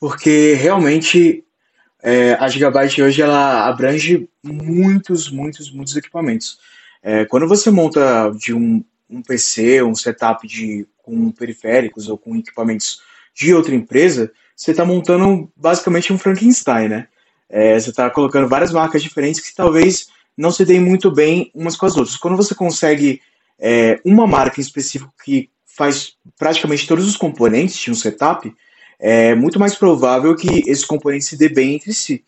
porque 0.00 0.54
realmente 0.54 1.44
é, 2.02 2.32
a 2.34 2.48
Gigabyte 2.48 3.00
hoje 3.00 3.22
ela 3.22 3.68
abrange 3.68 4.28
muitos, 4.42 5.30
muitos, 5.30 5.70
muitos 5.70 5.94
equipamentos. 5.94 6.58
É, 7.00 7.24
quando 7.26 7.46
você 7.46 7.70
monta 7.70 8.32
de 8.36 8.52
um, 8.52 8.84
um 9.12 9.22
PC, 9.22 9.82
um 9.82 9.94
setup 9.94 10.46
de, 10.46 10.86
com 11.02 11.30
periféricos 11.30 12.08
ou 12.08 12.16
com 12.16 12.36
equipamentos 12.36 13.02
de 13.34 13.54
outra 13.54 13.74
empresa, 13.74 14.32
você 14.56 14.70
está 14.70 14.84
montando 14.84 15.50
basicamente 15.56 16.12
um 16.12 16.18
Frankenstein, 16.18 16.88
né? 16.88 17.08
É, 17.48 17.78
você 17.78 17.90
está 17.90 18.08
colocando 18.08 18.48
várias 18.48 18.72
marcas 18.72 19.02
diferentes 19.02 19.40
que 19.40 19.54
talvez 19.54 20.08
não 20.36 20.50
se 20.50 20.64
deem 20.64 20.80
muito 20.80 21.10
bem 21.10 21.50
umas 21.54 21.76
com 21.76 21.84
as 21.84 21.96
outras. 21.96 22.16
Quando 22.16 22.36
você 22.36 22.54
consegue 22.54 23.20
é, 23.58 24.00
uma 24.04 24.26
marca 24.26 24.58
em 24.58 24.62
específico 24.62 25.12
que 25.22 25.50
faz 25.66 26.14
praticamente 26.38 26.86
todos 26.86 27.06
os 27.06 27.16
componentes 27.16 27.76
de 27.76 27.90
um 27.90 27.94
setup, 27.94 28.54
é 28.98 29.34
muito 29.34 29.58
mais 29.58 29.74
provável 29.74 30.34
que 30.36 30.60
esses 30.66 30.84
componentes 30.84 31.28
se 31.28 31.36
dê 31.36 31.48
bem 31.48 31.74
entre 31.74 31.92
si. 31.92 32.24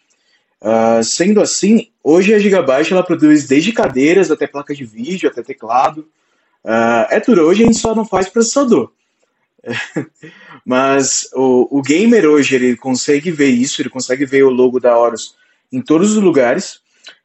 Uh, 0.60 1.04
sendo 1.04 1.40
assim, 1.40 1.90
hoje 2.02 2.34
a 2.34 2.38
Gigabyte 2.38 2.92
ela 2.92 3.02
produz 3.02 3.46
desde 3.46 3.70
cadeiras 3.70 4.30
até 4.30 4.46
placa 4.46 4.74
de 4.74 4.84
vídeo, 4.84 5.28
até 5.28 5.42
teclado, 5.42 6.08
Uh, 6.64 7.04
é 7.10 7.20
tudo, 7.20 7.42
hoje 7.42 7.62
a 7.62 7.66
gente 7.66 7.78
só 7.78 7.94
não 7.94 8.06
faz 8.06 8.28
processador. 8.28 8.90
Mas 10.64 11.28
o, 11.34 11.78
o, 11.78 11.82
gamer 11.82 12.24
hoje 12.24 12.54
ele 12.54 12.76
consegue 12.76 13.30
ver 13.30 13.48
isso, 13.48 13.82
ele 13.82 13.90
consegue 13.90 14.24
ver 14.24 14.44
o 14.44 14.50
logo 14.50 14.80
da 14.80 14.98
Horus 14.98 15.36
em 15.70 15.82
todos 15.82 16.16
os 16.16 16.22
lugares. 16.22 16.80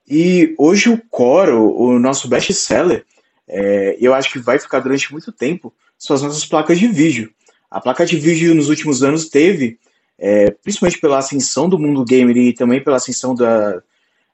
E 0.07 0.53
hoje 0.57 0.89
o 0.89 1.01
Core, 1.09 1.51
o, 1.51 1.71
o 1.71 1.99
nosso 1.99 2.27
best 2.27 2.53
seller, 2.53 3.05
é, 3.47 3.97
eu 3.99 4.13
acho 4.13 4.31
que 4.31 4.39
vai 4.39 4.59
ficar 4.59 4.79
durante 4.79 5.11
muito 5.11 5.31
tempo, 5.31 5.73
são 5.97 6.15
as 6.15 6.21
nossas 6.21 6.45
placas 6.45 6.77
de 6.77 6.87
vídeo. 6.87 7.31
A 7.71 7.79
placa 7.79 8.05
de 8.05 8.17
vídeo 8.17 8.53
nos 8.53 8.69
últimos 8.69 9.03
anos 9.03 9.29
teve, 9.29 9.79
é, 10.17 10.51
principalmente 10.51 10.99
pela 10.99 11.19
ascensão 11.19 11.69
do 11.69 11.79
mundo 11.79 12.03
gamer 12.03 12.35
e 12.35 12.53
também 12.53 12.83
pela 12.83 12.97
ascensão 12.97 13.33
da, 13.35 13.81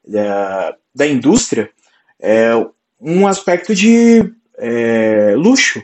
da, 0.07 0.75
da 0.93 1.05
indústria, 1.05 1.69
é, 2.19 2.51
um 3.00 3.27
aspecto 3.27 3.75
de 3.75 4.33
é, 4.57 5.33
luxo. 5.35 5.81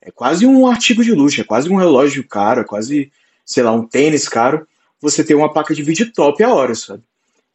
É 0.00 0.10
quase 0.10 0.46
um 0.46 0.66
artigo 0.66 1.02
de 1.02 1.12
luxo, 1.12 1.40
é 1.40 1.44
quase 1.44 1.70
um 1.70 1.76
relógio 1.76 2.26
caro, 2.26 2.60
é 2.60 2.64
quase, 2.64 3.10
sei 3.44 3.62
lá, 3.62 3.72
um 3.72 3.86
tênis 3.86 4.28
caro. 4.28 4.66
Você 5.00 5.24
tem 5.24 5.34
uma 5.34 5.52
placa 5.52 5.74
de 5.74 5.82
vídeo 5.82 6.12
top 6.12 6.42
a 6.42 6.52
hora, 6.52 6.74
sabe? 6.74 7.02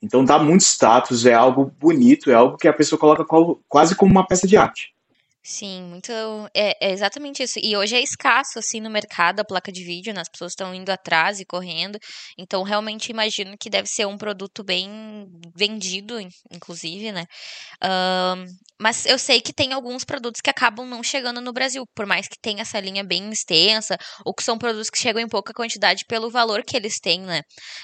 Então 0.02 0.24
dá 0.24 0.40
muito 0.40 0.62
status, 0.62 1.26
é 1.26 1.34
algo 1.34 1.72
bonito, 1.80 2.32
é 2.32 2.34
algo 2.34 2.58
que 2.58 2.68
a 2.68 2.74
pessoa 2.74 2.98
coloca 2.98 3.26
quase 3.68 3.96
como 3.96 4.12
uma 4.12 4.26
peça 4.26 4.48
de 4.48 4.58
arte. 4.58 4.94
Sim, 5.42 5.84
muito. 5.84 6.12
É, 6.54 6.76
é, 6.90 6.92
exatamente 6.92 7.42
isso. 7.42 7.60
E 7.64 7.76
hoje 7.76 7.96
é 7.96 8.02
escasso, 8.02 8.60
assim, 8.60 8.82
no 8.82 8.90
mercado 8.90 9.40
a 9.40 9.46
placa 9.46 9.72
de 9.72 9.84
vídeo, 9.84 10.14
né? 10.14 10.22
As 10.22 10.30
pessoas 10.30 10.52
estão 10.52 10.74
indo 10.76 10.90
atrás 10.92 11.40
e 11.40 11.46
correndo. 11.46 11.98
Então, 12.38 12.62
realmente 12.62 13.10
imagino 13.10 13.56
que 13.58 13.70
deve 13.70 13.88
ser 13.88 14.06
um 14.06 14.18
produto 14.18 14.64
bem 14.64 14.90
vendido, 15.56 16.20
inclusive, 16.52 17.12
né? 17.14 17.26
Um, 17.84 18.46
mas 18.82 19.06
eu 19.06 19.20
sei 19.20 19.42
que 19.42 19.54
tem 19.54 19.74
alguns 19.74 20.04
produtos 20.06 20.42
que 20.42 20.50
acabam 20.50 20.88
não 20.88 21.04
chegando 21.04 21.42
no 21.42 21.54
Brasil, 21.54 21.86
por 21.96 22.06
mais 22.08 22.28
que 22.28 22.38
tenha 22.42 22.62
essa 22.64 22.80
linha 22.80 23.04
bem 23.04 23.30
extensa, 23.32 23.98
ou 24.26 24.34
que 24.34 24.44
são 24.44 24.58
produtos 24.58 24.90
que 24.90 25.00
chegam 25.00 25.22
em 25.22 25.30
pouca 25.30 25.54
quantidade 25.54 26.06
pelo 26.08 26.30
valor 26.32 26.64
que 26.66 26.76
eles 26.78 27.00
têm, 27.00 27.22
né? 27.22 27.42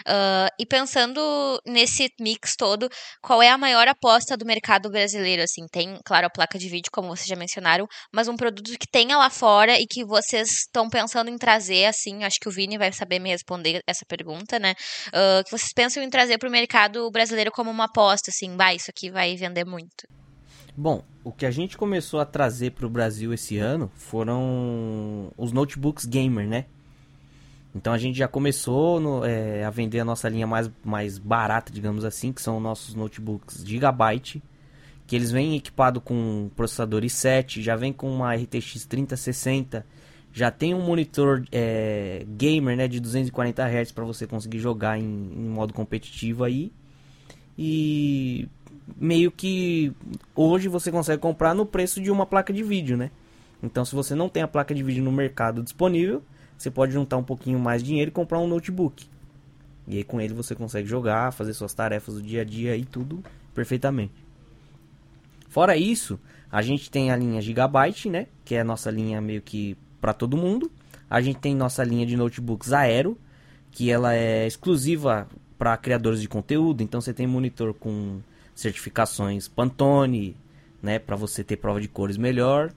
Uh, 0.07 0.49
e 0.59 0.65
pensando 0.65 1.19
nesse 1.65 2.09
mix 2.19 2.55
todo, 2.57 2.89
qual 3.21 3.41
é 3.41 3.49
a 3.49 3.57
maior 3.57 3.87
aposta 3.87 4.35
do 4.37 4.45
mercado 4.45 4.89
brasileiro? 4.89 5.43
Assim, 5.43 5.65
tem, 5.71 5.99
claro, 6.05 6.27
a 6.27 6.29
placa 6.29 6.57
de 6.57 6.69
vídeo, 6.69 6.89
como 6.91 7.07
você 7.15 7.25
já 7.27 7.35
mencionou 7.35 7.54
mencionaram, 7.55 7.87
mas 8.11 8.27
um 8.27 8.35
produto 8.35 8.77
que 8.77 8.87
tenha 8.87 9.17
lá 9.17 9.29
fora 9.29 9.79
e 9.79 9.85
que 9.87 10.03
vocês 10.03 10.49
estão 10.65 10.89
pensando 10.89 11.29
em 11.29 11.37
trazer, 11.37 11.85
assim, 11.85 12.23
acho 12.23 12.39
que 12.39 12.49
o 12.49 12.51
Vini 12.51 12.77
vai 12.77 12.91
saber 12.91 13.19
me 13.19 13.29
responder 13.29 13.81
essa 13.87 14.05
pergunta, 14.05 14.59
né? 14.59 14.73
Uh, 15.07 15.43
que 15.43 15.51
vocês 15.51 15.71
pensam 15.73 16.03
em 16.03 16.09
trazer 16.09 16.37
para 16.37 16.49
o 16.49 16.51
mercado 16.51 17.09
brasileiro 17.11 17.51
como 17.51 17.71
uma 17.71 17.85
aposta, 17.85 18.29
assim, 18.29 18.55
bah, 18.55 18.73
isso 18.73 18.89
aqui 18.89 19.09
vai 19.09 19.35
vender 19.35 19.65
muito. 19.65 20.07
Bom, 20.77 21.03
o 21.23 21.31
que 21.31 21.45
a 21.45 21.51
gente 21.51 21.77
começou 21.77 22.19
a 22.19 22.25
trazer 22.25 22.71
para 22.71 22.85
o 22.85 22.89
Brasil 22.89 23.33
esse 23.33 23.57
ano 23.57 23.89
foram 23.95 25.31
os 25.37 25.53
notebooks 25.53 26.05
gamer, 26.05 26.47
né? 26.47 26.65
Então 27.73 27.91
a 27.91 27.97
gente 27.97 28.17
já 28.17 28.27
começou 28.27 28.99
no, 28.99 29.25
é, 29.25 29.63
a 29.65 29.69
vender 29.69 29.99
a 29.99 30.05
nossa 30.05 30.29
linha 30.29 30.47
mais, 30.47 30.69
mais 30.83 31.17
barata, 31.17 31.71
digamos 31.71 32.05
assim, 32.05 32.31
que 32.31 32.41
são 32.41 32.59
nossos 32.59 32.93
notebooks 32.95 33.65
Gigabyte, 33.65 34.41
que 35.07 35.15
eles 35.15 35.31
vêm 35.31 35.55
equipado 35.55 36.01
com 36.01 36.49
processador 36.55 37.01
i7, 37.03 37.61
já 37.61 37.75
vem 37.75 37.93
com 37.93 38.09
uma 38.11 38.33
RTX 38.33 38.85
3060, 38.85 39.85
já 40.33 40.51
tem 40.51 40.73
um 40.73 40.81
monitor 40.81 41.45
é, 41.51 42.25
gamer 42.27 42.75
né, 42.75 42.87
de 42.87 42.99
240 42.99 43.63
Hz 43.63 43.91
para 43.91 44.03
você 44.03 44.27
conseguir 44.27 44.59
jogar 44.59 44.97
em, 44.97 45.03
em, 45.03 45.47
modo 45.47 45.73
competitivo 45.73 46.43
aí. 46.43 46.73
E 47.57 48.49
meio 48.97 49.31
que 49.31 49.93
hoje 50.35 50.67
você 50.67 50.91
consegue 50.91 51.21
comprar 51.21 51.53
no 51.53 51.65
preço 51.65 52.01
de 52.01 52.11
uma 52.11 52.25
placa 52.25 52.51
de 52.51 52.63
vídeo, 52.63 52.97
né? 52.97 53.11
Então 53.63 53.85
se 53.85 53.95
você 53.95 54.13
não 54.13 54.27
tem 54.27 54.43
a 54.43 54.47
placa 54.47 54.75
de 54.75 54.83
vídeo 54.83 55.03
no 55.03 55.11
mercado 55.11 55.63
disponível, 55.63 56.21
você 56.57 56.69
pode 56.69 56.91
juntar 56.91 57.15
um 57.15 57.23
pouquinho 57.23 57.59
mais 57.59 57.81
de 57.81 57.89
dinheiro 57.89 58.09
e 58.09 58.11
comprar 58.11 58.39
um 58.39 58.47
notebook. 58.47 59.05
E 59.87 59.97
aí 59.97 60.03
com 60.03 60.19
ele 60.19 60.33
você 60.33 60.53
consegue 60.53 60.87
jogar, 60.87 61.31
fazer 61.31 61.53
suas 61.53 61.73
tarefas 61.73 62.15
do 62.15 62.21
dia 62.21 62.41
a 62.41 62.43
dia 62.43 62.75
e 62.75 62.83
tudo 62.83 63.23
perfeitamente. 63.53 64.24
Fora 65.55 65.77
isso, 65.77 66.19
a 66.51 66.61
gente 66.61 66.91
tem 66.91 67.11
a 67.11 67.15
linha 67.15 67.39
Gigabyte, 67.39 68.09
né? 68.09 68.27
Que 68.43 68.55
é 68.55 68.59
a 68.59 68.63
nossa 68.65 68.91
linha 68.91 69.21
meio 69.21 69.41
que 69.41 69.77
para 70.01 70.11
todo 70.11 70.35
mundo. 70.35 70.69
A 71.09 71.21
gente 71.21 71.39
tem 71.39 71.55
nossa 71.55 71.81
linha 71.81 72.05
de 72.05 72.17
notebooks 72.17 72.73
Aero, 72.73 73.17
que 73.71 73.89
ela 73.89 74.13
é 74.13 74.45
exclusiva 74.45 75.29
para 75.57 75.77
criadores 75.77 76.19
de 76.19 76.27
conteúdo. 76.27 76.83
Então 76.83 76.99
você 76.99 77.13
tem 77.13 77.25
monitor 77.25 77.73
com 77.73 78.19
certificações 78.53 79.47
Pantone, 79.47 80.35
né, 80.83 80.99
para 80.99 81.15
você 81.15 81.41
ter 81.41 81.55
prova 81.55 81.79
de 81.79 81.87
cores 81.87 82.17
melhor. 82.17 82.73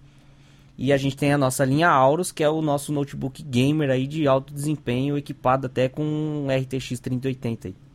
E 0.78 0.92
a 0.92 0.97
gente 0.97 1.16
tem 1.16 1.32
a 1.32 1.38
nossa 1.38 1.64
linha 1.64 1.88
Aorus, 1.88 2.30
que 2.30 2.44
é 2.44 2.49
o 2.49 2.62
nosso 2.62 2.92
notebook 2.92 3.42
gamer 3.42 3.90
aí 3.90 4.06
de 4.06 4.28
alto 4.28 4.54
desempenho, 4.54 5.18
equipado 5.18 5.66
até 5.66 5.88
com 5.88 6.04
um 6.04 6.47
RTX 6.49 7.00
3080. 7.00 7.88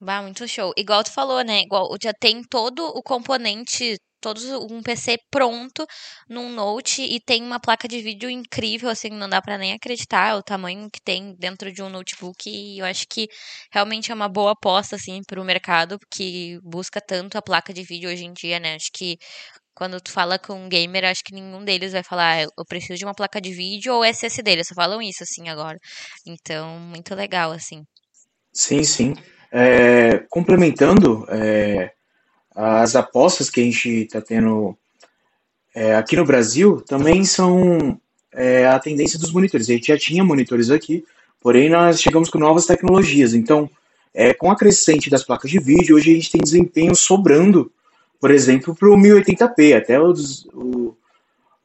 Bah, 0.00 0.20
muito 0.22 0.46
show. 0.46 0.72
Igual 0.76 1.04
tu 1.04 1.10
falou, 1.12 1.42
né? 1.42 1.62
Igual 1.62 1.88
já 2.02 2.12
tem 2.12 2.42
todo 2.42 2.84
o 2.86 3.02
componente 3.02 3.96
todos 4.20 4.44
um 4.70 4.82
PC 4.82 5.18
pronto 5.30 5.86
num 6.28 6.50
Note 6.50 7.02
e 7.02 7.20
tem 7.20 7.42
uma 7.42 7.60
placa 7.60 7.86
de 7.86 8.00
vídeo 8.02 8.28
incrível, 8.28 8.88
assim, 8.90 9.08
não 9.10 9.28
dá 9.28 9.40
para 9.40 9.56
nem 9.58 9.72
acreditar 9.72 10.36
o 10.36 10.42
tamanho 10.42 10.88
que 10.90 11.00
tem 11.02 11.34
dentro 11.38 11.72
de 11.72 11.82
um 11.82 11.88
notebook 11.88 12.48
e 12.50 12.78
eu 12.80 12.84
acho 12.86 13.06
que 13.08 13.28
realmente 13.72 14.10
é 14.10 14.14
uma 14.14 14.28
boa 14.28 14.52
aposta, 14.52 14.96
assim, 14.96 15.20
para 15.26 15.40
o 15.40 15.44
mercado 15.44 15.98
que 16.10 16.58
busca 16.62 17.00
tanto 17.00 17.38
a 17.38 17.42
placa 17.42 17.72
de 17.72 17.82
vídeo 17.84 18.10
hoje 18.10 18.24
em 18.24 18.32
dia, 18.32 18.58
né? 18.58 18.74
Acho 18.74 18.90
que 18.92 19.16
quando 19.74 20.00
tu 20.00 20.10
fala 20.12 20.38
com 20.38 20.54
um 20.54 20.68
gamer, 20.68 21.04
acho 21.04 21.22
que 21.24 21.34
nenhum 21.34 21.64
deles 21.64 21.92
vai 21.92 22.02
falar, 22.04 22.38
ah, 22.38 22.42
eu 22.42 22.64
preciso 22.66 22.98
de 22.98 23.04
uma 23.04 23.14
placa 23.14 23.40
de 23.40 23.52
vídeo 23.52 23.94
ou 23.94 24.04
SSD, 24.04 24.50
eles 24.52 24.68
só 24.68 24.74
falam 24.74 25.00
isso, 25.02 25.22
assim, 25.22 25.48
agora. 25.48 25.78
Então, 26.26 26.78
muito 26.80 27.14
legal, 27.14 27.52
assim. 27.52 27.82
Sim, 28.52 28.84
sim. 28.84 29.14
É, 29.50 30.24
complementando, 30.28 31.26
é, 31.28 31.92
as 32.54 32.96
apostas 32.96 33.50
que 33.50 33.60
a 33.60 33.64
gente 33.64 33.88
está 33.88 34.20
tendo 34.20 34.76
é, 35.74 35.94
aqui 35.94 36.16
no 36.16 36.24
Brasil 36.24 36.80
também 36.80 37.24
são 37.24 38.00
é, 38.32 38.66
a 38.66 38.78
tendência 38.78 39.18
dos 39.18 39.32
monitores. 39.32 39.68
A 39.68 39.72
gente 39.72 39.88
já 39.88 39.98
tinha 39.98 40.24
monitores 40.24 40.70
aqui, 40.70 41.04
porém 41.40 41.68
nós 41.68 42.00
chegamos 42.00 42.30
com 42.30 42.38
novas 42.38 42.66
tecnologias. 42.66 43.34
Então, 43.34 43.68
é, 44.14 44.32
com 44.32 44.50
a 44.50 44.56
crescente 44.56 45.10
das 45.10 45.22
placas 45.22 45.50
de 45.50 45.58
vídeo, 45.58 45.96
hoje 45.96 46.10
a 46.10 46.14
gente 46.14 46.30
tem 46.30 46.40
desempenho 46.40 46.94
sobrando, 46.96 47.70
por 48.18 48.30
exemplo, 48.30 48.74
para 48.74 48.88
o 48.88 48.96
1080p, 48.96 49.76
até 49.76 50.00
os, 50.00 50.46
o, 50.46 50.96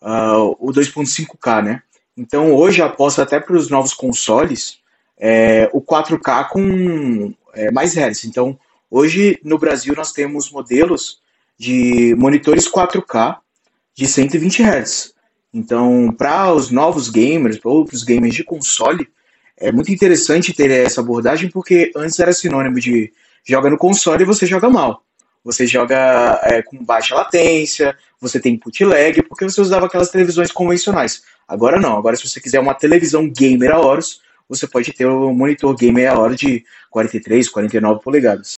uh, 0.02 0.56
o 0.60 0.72
2.5K, 0.72 1.64
né? 1.64 1.84
Então 2.18 2.54
hoje 2.54 2.82
aposta 2.82 3.24
até 3.24 3.40
para 3.40 3.56
os 3.56 3.70
novos 3.70 3.94
consoles 3.94 4.82
é, 5.18 5.70
o 5.72 5.82
4K 5.82 6.50
com 6.50 7.34
é, 7.54 7.72
mais 7.72 7.94
hertz. 7.94 8.26
Então 8.26 8.58
hoje 8.90 9.40
no 9.44 9.58
Brasil 9.58 9.94
nós 9.96 10.12
temos 10.12 10.52
modelos 10.52 11.22
de 11.58 12.16
monitores 12.18 12.70
4K 12.70 13.38
de 13.94 14.08
120 14.08 14.64
Hz. 14.64 15.14
Então, 15.54 16.14
para 16.18 16.54
os 16.54 16.72
novos 16.72 17.10
gamers, 17.10 17.60
ou 17.64 17.86
para 17.86 17.96
os 17.96 18.04
gamers 18.04 18.34
de 18.34 18.44
console, 18.44 19.08
é 19.58 19.72
muito 19.72 19.92
interessante 19.92 20.54
ter 20.54 20.72
essa 20.72 21.02
abordagem, 21.02 21.50
porque 21.50 21.92
antes 21.96 22.20
era 22.20 22.34
sinônimo 22.34 22.80
de 22.80 23.12
joga 23.46 23.70
no 23.70 23.78
console 23.78 24.24
e 24.24 24.26
você 24.26 24.46
joga 24.46 24.70
mal. 24.70 25.04
Você 25.44 25.66
joga 25.66 26.40
é, 26.44 26.62
com 26.62 26.84
baixa 26.84 27.16
latência, 27.16 27.96
você 28.20 28.40
tem 28.40 28.54
input 28.54 28.86
lag, 28.86 29.22
porque 29.24 29.44
você 29.44 29.60
usava 29.60 29.88
aquelas 29.88 30.10
televisões 30.10 30.52
convencionais. 30.52 31.24
Agora 31.48 31.80
não, 31.80 31.98
agora 31.98 32.16
se 32.16 32.28
você 32.28 32.40
quiser 32.40 32.60
uma 32.60 32.76
televisão 32.76 33.28
gamer 33.30 33.72
a 33.72 33.80
horas, 33.80 34.22
você 34.52 34.68
pode 34.68 34.92
ter 34.92 35.08
um 35.08 35.34
monitor 35.34 35.74
gamer 35.78 36.12
a 36.12 36.20
hora 36.20 36.36
de 36.36 36.66
43, 36.90 37.48
49 37.48 38.04
polegadas. 38.04 38.56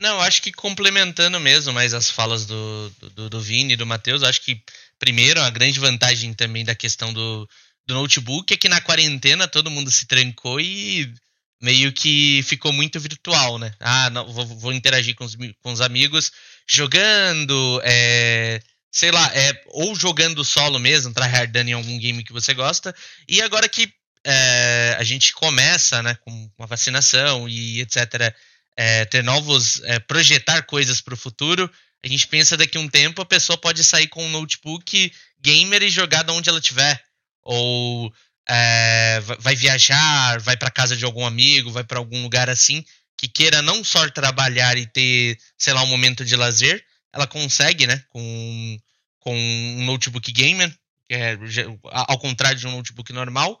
Não, 0.00 0.20
acho 0.20 0.40
que 0.40 0.50
complementando 0.50 1.38
mesmo 1.38 1.72
mais 1.72 1.92
as 1.92 2.10
falas 2.10 2.46
do, 2.46 2.90
do, 3.14 3.28
do 3.28 3.40
Vini 3.40 3.74
e 3.74 3.76
do 3.76 3.84
Matheus, 3.84 4.22
acho 4.22 4.42
que, 4.42 4.62
primeiro, 4.98 5.40
a 5.42 5.50
grande 5.50 5.78
vantagem 5.78 6.32
também 6.32 6.64
da 6.64 6.74
questão 6.74 7.12
do, 7.12 7.46
do 7.86 7.94
notebook 7.94 8.54
é 8.54 8.56
que 8.56 8.68
na 8.68 8.80
quarentena 8.80 9.46
todo 9.46 9.70
mundo 9.70 9.90
se 9.90 10.06
trancou 10.06 10.60
e 10.60 11.12
meio 11.60 11.92
que 11.92 12.42
ficou 12.44 12.72
muito 12.72 12.98
virtual, 12.98 13.58
né? 13.58 13.74
Ah, 13.80 14.08
não, 14.08 14.32
vou, 14.32 14.46
vou 14.46 14.72
interagir 14.72 15.14
com 15.14 15.24
os, 15.24 15.36
com 15.60 15.72
os 15.72 15.80
amigos 15.80 16.30
jogando, 16.66 17.80
é, 17.84 18.62
sei 18.90 19.10
lá, 19.10 19.30
é, 19.34 19.60
ou 19.66 19.94
jogando 19.94 20.44
solo 20.44 20.78
mesmo, 20.78 21.12
tryhardando 21.12 21.68
em 21.68 21.74
algum 21.74 21.98
game 21.98 22.24
que 22.24 22.32
você 22.32 22.54
gosta. 22.54 22.94
E 23.28 23.42
agora 23.42 23.68
que 23.68 23.92
é, 24.24 24.96
a 24.98 25.04
gente 25.04 25.32
começa, 25.32 26.02
né, 26.02 26.16
com 26.20 26.50
a 26.58 26.66
vacinação 26.66 27.48
e 27.48 27.80
etc., 27.80 28.34
é, 28.76 29.04
ter 29.04 29.24
novos, 29.24 29.82
é, 29.84 29.98
projetar 29.98 30.62
coisas 30.62 31.00
para 31.00 31.14
o 31.14 31.16
futuro, 31.16 31.68
a 32.04 32.08
gente 32.08 32.28
pensa 32.28 32.56
daqui 32.56 32.78
a 32.78 32.80
um 32.80 32.88
tempo 32.88 33.20
a 33.20 33.26
pessoa 33.26 33.58
pode 33.58 33.82
sair 33.82 34.06
com 34.06 34.24
um 34.24 34.30
notebook 34.30 35.12
gamer 35.40 35.82
e 35.82 35.90
jogar 35.90 36.22
de 36.22 36.30
onde 36.30 36.48
ela 36.48 36.60
estiver. 36.60 37.02
Ou 37.42 38.12
é, 38.48 39.20
vai 39.40 39.56
viajar, 39.56 40.40
vai 40.40 40.56
para 40.56 40.70
casa 40.70 40.96
de 40.96 41.04
algum 41.04 41.26
amigo, 41.26 41.72
vai 41.72 41.84
para 41.84 41.98
algum 41.98 42.22
lugar 42.22 42.48
assim, 42.48 42.84
que 43.16 43.28
queira 43.28 43.60
não 43.62 43.82
só 43.82 44.08
trabalhar 44.10 44.78
e 44.78 44.86
ter, 44.86 45.38
sei 45.56 45.72
lá, 45.72 45.82
um 45.82 45.86
momento 45.86 46.24
de 46.24 46.36
lazer, 46.36 46.84
ela 47.12 47.26
consegue, 47.26 47.86
né, 47.86 48.02
com, 48.10 48.78
com 49.18 49.34
um 49.36 49.84
notebook 49.84 50.30
gamer, 50.30 50.72
é 51.10 51.36
ao 51.84 52.18
contrário 52.18 52.58
de 52.58 52.66
um 52.66 52.72
notebook 52.72 53.12
normal. 53.12 53.58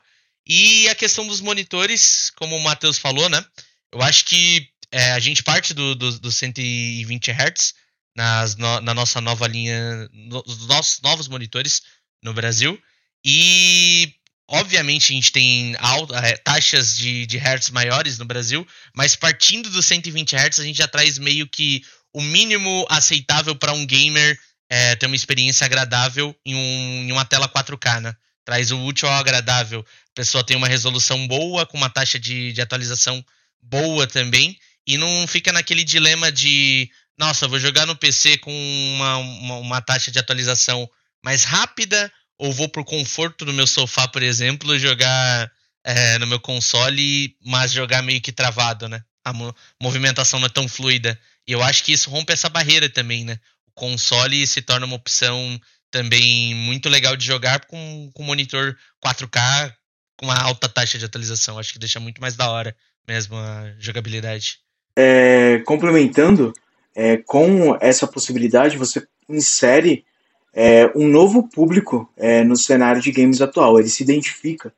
E 0.48 0.88
a 0.88 0.94
questão 0.94 1.26
dos 1.26 1.40
monitores, 1.40 2.30
como 2.36 2.56
o 2.56 2.62
Matheus 2.62 2.98
falou, 2.98 3.28
né, 3.28 3.44
eu 3.92 4.00
acho 4.02 4.24
que 4.24 4.68
é, 4.90 5.12
a 5.12 5.18
gente 5.18 5.42
parte 5.42 5.74
do, 5.74 5.94
do, 5.94 6.18
do 6.18 6.32
120 6.32 7.30
Hz 7.30 7.74
nas, 8.16 8.56
no, 8.56 8.80
na 8.80 8.94
nossa 8.94 9.20
nova 9.20 9.46
linha, 9.46 10.08
nos 10.12 10.66
nossos 10.66 11.00
novos 11.02 11.28
monitores 11.28 11.82
no 12.22 12.32
Brasil. 12.32 12.80
E 13.24 14.12
obviamente 14.48 15.12
a 15.12 15.14
gente 15.14 15.30
tem 15.30 15.76
alta, 15.78 16.16
é, 16.16 16.36
taxas 16.36 16.96
de, 16.96 17.26
de 17.26 17.36
hertz 17.36 17.70
maiores 17.70 18.18
no 18.18 18.24
Brasil, 18.24 18.66
mas 18.94 19.14
partindo 19.14 19.68
dos 19.70 19.84
120 19.86 20.34
Hz 20.34 20.58
a 20.58 20.64
gente 20.64 20.78
já 20.78 20.88
traz 20.88 21.18
meio 21.18 21.46
que 21.46 21.82
o 22.12 22.22
mínimo 22.22 22.86
aceitável 22.88 23.54
para 23.54 23.72
um 23.72 23.86
gamer 23.86 24.38
é, 24.70 24.96
ter 24.96 25.06
uma 25.06 25.16
experiência 25.16 25.64
agradável 25.64 26.34
em, 26.44 26.54
um, 26.54 27.08
em 27.08 27.12
uma 27.12 27.24
tela 27.24 27.48
4K, 27.48 28.00
né? 28.00 28.14
Traz 28.44 28.70
o 28.70 28.82
útil 28.82 29.08
ao 29.08 29.14
agradável. 29.14 29.84
Pessoa 30.18 30.42
tem 30.42 30.56
uma 30.56 30.66
resolução 30.66 31.28
boa, 31.28 31.64
com 31.64 31.76
uma 31.76 31.88
taxa 31.88 32.18
de, 32.18 32.52
de 32.52 32.60
atualização 32.60 33.24
boa 33.62 34.04
também 34.04 34.58
e 34.84 34.98
não 34.98 35.28
fica 35.28 35.52
naquele 35.52 35.84
dilema 35.84 36.32
de 36.32 36.90
nossa, 37.16 37.46
vou 37.46 37.60
jogar 37.60 37.86
no 37.86 37.94
PC 37.94 38.38
com 38.38 38.50
uma, 38.96 39.16
uma, 39.18 39.56
uma, 39.58 39.80
taxa 39.80 40.10
de 40.10 40.18
atualização 40.18 40.90
mais 41.24 41.44
rápida, 41.44 42.12
ou 42.36 42.52
vou 42.52 42.68
pro 42.68 42.84
conforto 42.84 43.44
do 43.44 43.52
meu 43.52 43.64
sofá, 43.64 44.08
por 44.08 44.20
exemplo, 44.20 44.76
jogar 44.76 45.52
é, 45.84 46.18
no 46.18 46.26
meu 46.26 46.40
console, 46.40 47.36
mas 47.40 47.70
jogar 47.70 48.02
meio 48.02 48.20
que 48.20 48.32
travado, 48.32 48.88
né? 48.88 49.00
A 49.24 49.32
mo 49.32 49.54
movimentação 49.80 50.40
não 50.40 50.46
é 50.46 50.50
tão 50.50 50.66
fluida. 50.66 51.16
E 51.46 51.52
eu 51.52 51.62
acho 51.62 51.84
que 51.84 51.92
isso 51.92 52.10
rompe 52.10 52.32
essa 52.32 52.48
barreira 52.48 52.88
também, 52.88 53.24
né? 53.24 53.38
O 53.68 53.72
console 53.72 54.44
se 54.48 54.62
torna 54.62 54.84
uma 54.84 54.96
opção 54.96 55.60
também 55.92 56.56
muito 56.56 56.88
legal 56.88 57.16
de 57.16 57.24
jogar 57.24 57.66
com, 57.66 58.10
com 58.12 58.24
monitor 58.24 58.76
4K 59.04 59.78
com 60.18 60.26
uma 60.26 60.38
alta 60.38 60.68
taxa 60.68 60.98
de 60.98 61.06
atualização. 61.06 61.58
Acho 61.58 61.72
que 61.72 61.78
deixa 61.78 61.98
muito 61.98 62.20
mais 62.20 62.36
da 62.36 62.50
hora 62.50 62.76
mesmo 63.06 63.36
a 63.36 63.72
jogabilidade 63.78 64.60
é, 65.00 65.62
complementando, 65.64 66.52
é, 66.92 67.18
com 67.18 67.78
essa 67.80 68.04
possibilidade, 68.04 68.76
você 68.76 69.06
insere 69.28 70.04
é, 70.52 70.90
um 70.92 71.06
novo 71.06 71.48
público 71.48 72.10
é, 72.16 72.42
no 72.42 72.56
cenário 72.56 73.00
de 73.00 73.12
games 73.12 73.40
atual. 73.40 73.78
Ele 73.78 73.88
se 73.88 74.02
identifica. 74.02 74.74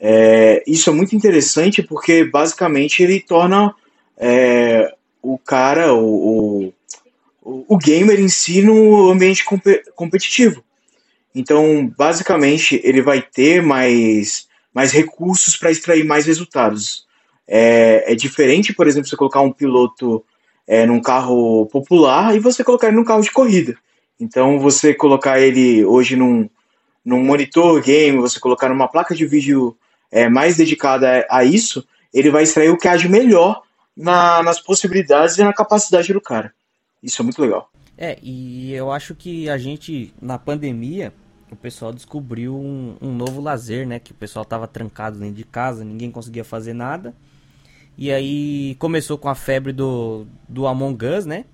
É, 0.00 0.60
isso 0.66 0.90
é 0.90 0.92
muito 0.92 1.14
interessante 1.14 1.84
porque, 1.84 2.24
basicamente, 2.24 3.00
ele 3.00 3.20
torna 3.20 3.72
é, 4.18 4.92
o 5.22 5.38
cara, 5.38 5.94
o, 5.94 6.72
o, 7.40 7.64
o, 7.68 7.78
gamer 7.78 8.18
em 8.18 8.28
si, 8.28 8.60
no 8.60 9.08
ambiente 9.08 9.44
comp 9.44 9.64
competitivo. 9.94 10.64
Então, 11.32 11.86
basicamente, 11.96 12.80
ele 12.82 13.02
vai 13.02 13.22
ter 13.22 13.62
mais, 13.62 14.48
mais 14.74 14.90
recursos 14.90 15.56
para 15.56 15.70
extrair 15.70 16.04
mais 16.04 16.26
resultados. 16.26 17.06
É, 17.46 18.12
é 18.12 18.14
diferente, 18.14 18.74
por 18.74 18.86
exemplo, 18.88 19.08
você 19.08 19.16
colocar 19.16 19.40
um 19.40 19.52
piloto 19.52 20.24
é, 20.66 20.84
num 20.84 21.00
carro 21.00 21.66
popular 21.66 22.34
e 22.34 22.40
você 22.40 22.64
colocar 22.64 22.88
ele 22.88 22.96
num 22.96 23.04
carro 23.04 23.22
de 23.22 23.30
corrida. 23.30 23.76
Então, 24.18 24.58
você 24.58 24.92
colocar 24.92 25.40
ele 25.40 25.84
hoje 25.84 26.16
num, 26.16 26.48
num 27.04 27.22
monitor 27.22 27.80
game, 27.82 28.18
você 28.18 28.40
colocar 28.40 28.68
numa 28.68 28.88
placa 28.88 29.14
de 29.14 29.26
vídeo 29.26 29.76
é, 30.10 30.28
mais 30.28 30.56
dedicada 30.56 31.26
a, 31.30 31.44
isso, 31.44 31.86
ele 32.12 32.30
vai 32.30 32.44
extrair 32.44 32.70
o 32.70 32.78
que 32.78 32.96
de 32.96 33.08
melhor 33.08 33.62
na, 33.96 34.42
nas 34.42 34.60
possibilidades 34.60 35.36
e 35.36 35.44
na 35.44 35.52
capacidade 35.52 36.12
do 36.12 36.20
cara. 36.20 36.52
Isso 37.02 37.20
é 37.20 37.24
muito 37.24 37.40
legal. 37.40 37.70
É, 37.96 38.18
e 38.22 38.72
eu 38.72 38.90
acho 38.90 39.14
que 39.14 39.48
a 39.48 39.58
gente, 39.58 40.12
na 40.20 40.38
pandemia, 40.38 41.12
o 41.50 41.56
pessoal 41.56 41.92
descobriu 41.92 42.56
um, 42.56 42.96
um 43.00 43.14
novo 43.14 43.40
lazer, 43.40 43.86
né? 43.86 43.98
Que 43.98 44.12
o 44.12 44.14
pessoal 44.14 44.44
tava 44.44 44.66
trancado 44.66 45.18
dentro 45.18 45.34
de 45.34 45.44
casa, 45.44 45.84
ninguém 45.84 46.10
conseguia 46.10 46.44
fazer 46.44 46.72
nada. 46.72 47.14
E 47.96 48.10
aí 48.10 48.74
começou 48.78 49.16
com 49.16 49.28
a 49.28 49.34
febre 49.34 49.72
do, 49.72 50.26
do 50.48 50.66
Among 50.66 51.04
Us, 51.06 51.26
né? 51.26 51.44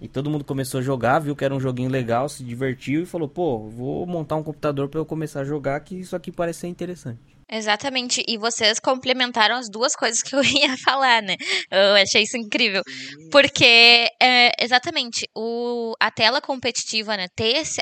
E 0.00 0.08
todo 0.08 0.30
mundo 0.30 0.44
começou 0.44 0.80
a 0.80 0.82
jogar, 0.82 1.18
viu 1.18 1.34
que 1.34 1.44
era 1.44 1.54
um 1.54 1.60
joguinho 1.60 1.90
legal, 1.90 2.28
se 2.28 2.44
divertiu 2.44 3.02
e 3.02 3.06
falou: 3.06 3.28
pô, 3.28 3.68
vou 3.68 4.06
montar 4.06 4.36
um 4.36 4.42
computador 4.42 4.88
para 4.88 5.00
eu 5.00 5.06
começar 5.06 5.40
a 5.40 5.44
jogar, 5.44 5.80
que 5.80 5.96
isso 5.96 6.14
aqui 6.14 6.30
parece 6.30 6.60
ser 6.60 6.68
interessante. 6.68 7.33
Exatamente, 7.50 8.24
e 8.26 8.38
vocês 8.38 8.78
complementaram 8.80 9.56
as 9.56 9.68
duas 9.70 9.94
coisas 9.94 10.22
que 10.22 10.34
eu 10.34 10.40
ia 10.44 10.76
falar, 10.78 11.22
né? 11.22 11.36
Eu 11.70 11.94
achei 11.94 12.22
isso 12.22 12.36
incrível. 12.36 12.82
Porque, 13.30 14.08
é, 14.20 14.50
exatamente, 14.58 15.26
o, 15.36 15.94
a 16.00 16.10
tela 16.10 16.40
competitiva, 16.40 17.16
né? 17.16 17.26
Ter 17.34 17.56
esse, 17.58 17.80